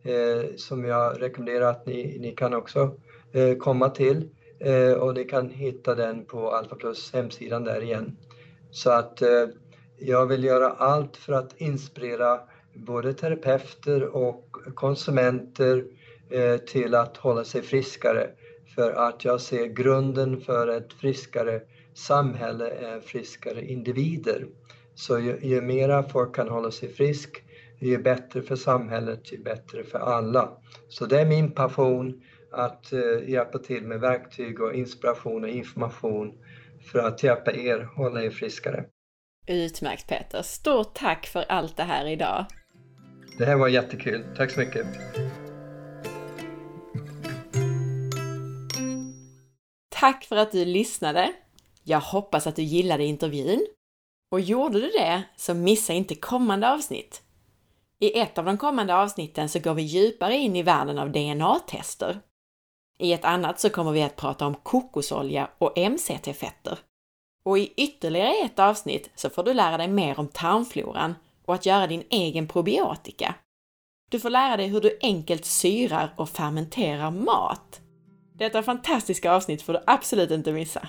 [0.03, 2.97] eh, som jag rekommenderar att ni, ni kan också
[3.33, 4.29] eh, komma till
[4.59, 8.17] eh, och ni kan hitta den på Alfa Plus hemsidan där igen.
[8.71, 9.47] Så att eh,
[9.99, 12.41] jag vill göra allt för att inspirera
[12.75, 15.85] både terapeuter och konsumenter
[16.31, 18.31] eh, till att hålla sig friskare
[18.75, 21.61] för att jag ser grunden för ett friskare
[21.95, 24.47] samhälle är friskare individer.
[24.95, 27.43] Så ju, ju mera folk kan hålla sig frisk,
[27.81, 30.49] ju bättre för samhället, ju bättre för alla.
[30.89, 32.23] Så det är min passion
[32.53, 36.33] att uh, hjälpa till med verktyg och inspiration och information
[36.93, 38.85] för att hjälpa er hålla er friskare.
[39.47, 40.43] Utmärkt Peter!
[40.43, 42.47] Stort tack för allt det här idag!
[43.39, 44.25] Det här var jättekul.
[44.37, 44.87] Tack så mycket!
[50.03, 51.33] Tack för att du lyssnade!
[51.83, 53.67] Jag hoppas att du gillade intervjun.
[54.31, 57.23] Och gjorde du det, så missa inte kommande avsnitt.
[57.99, 62.21] I ett av de kommande avsnitten så går vi djupare in i världen av DNA-tester.
[62.99, 66.79] I ett annat så kommer vi att prata om kokosolja och MCT-fetter.
[67.45, 71.15] Och i ytterligare ett avsnitt så får du lära dig mer om tarmfloran
[71.45, 73.35] och att göra din egen probiotika.
[74.11, 77.82] Du får lära dig hur du enkelt syrar och fermenterar mat.
[78.39, 80.89] Detta fantastiska avsnitt får du absolut inte missa.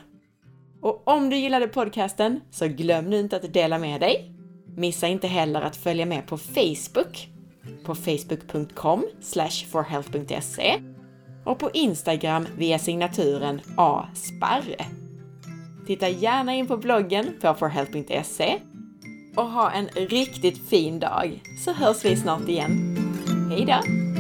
[0.82, 4.32] Och om du gillade podcasten så glöm nu inte att dela med dig.
[4.76, 7.30] Missa inte heller att följa med på Facebook
[7.84, 9.06] på facebook.com
[9.72, 10.80] forhealth.se
[11.46, 14.86] och på Instagram via signaturen asparre.
[15.88, 18.60] Titta gärna in på bloggen på forhealth.se
[19.36, 22.98] och ha en riktigt fin dag så hörs vi snart igen.
[23.50, 24.13] Hejdå!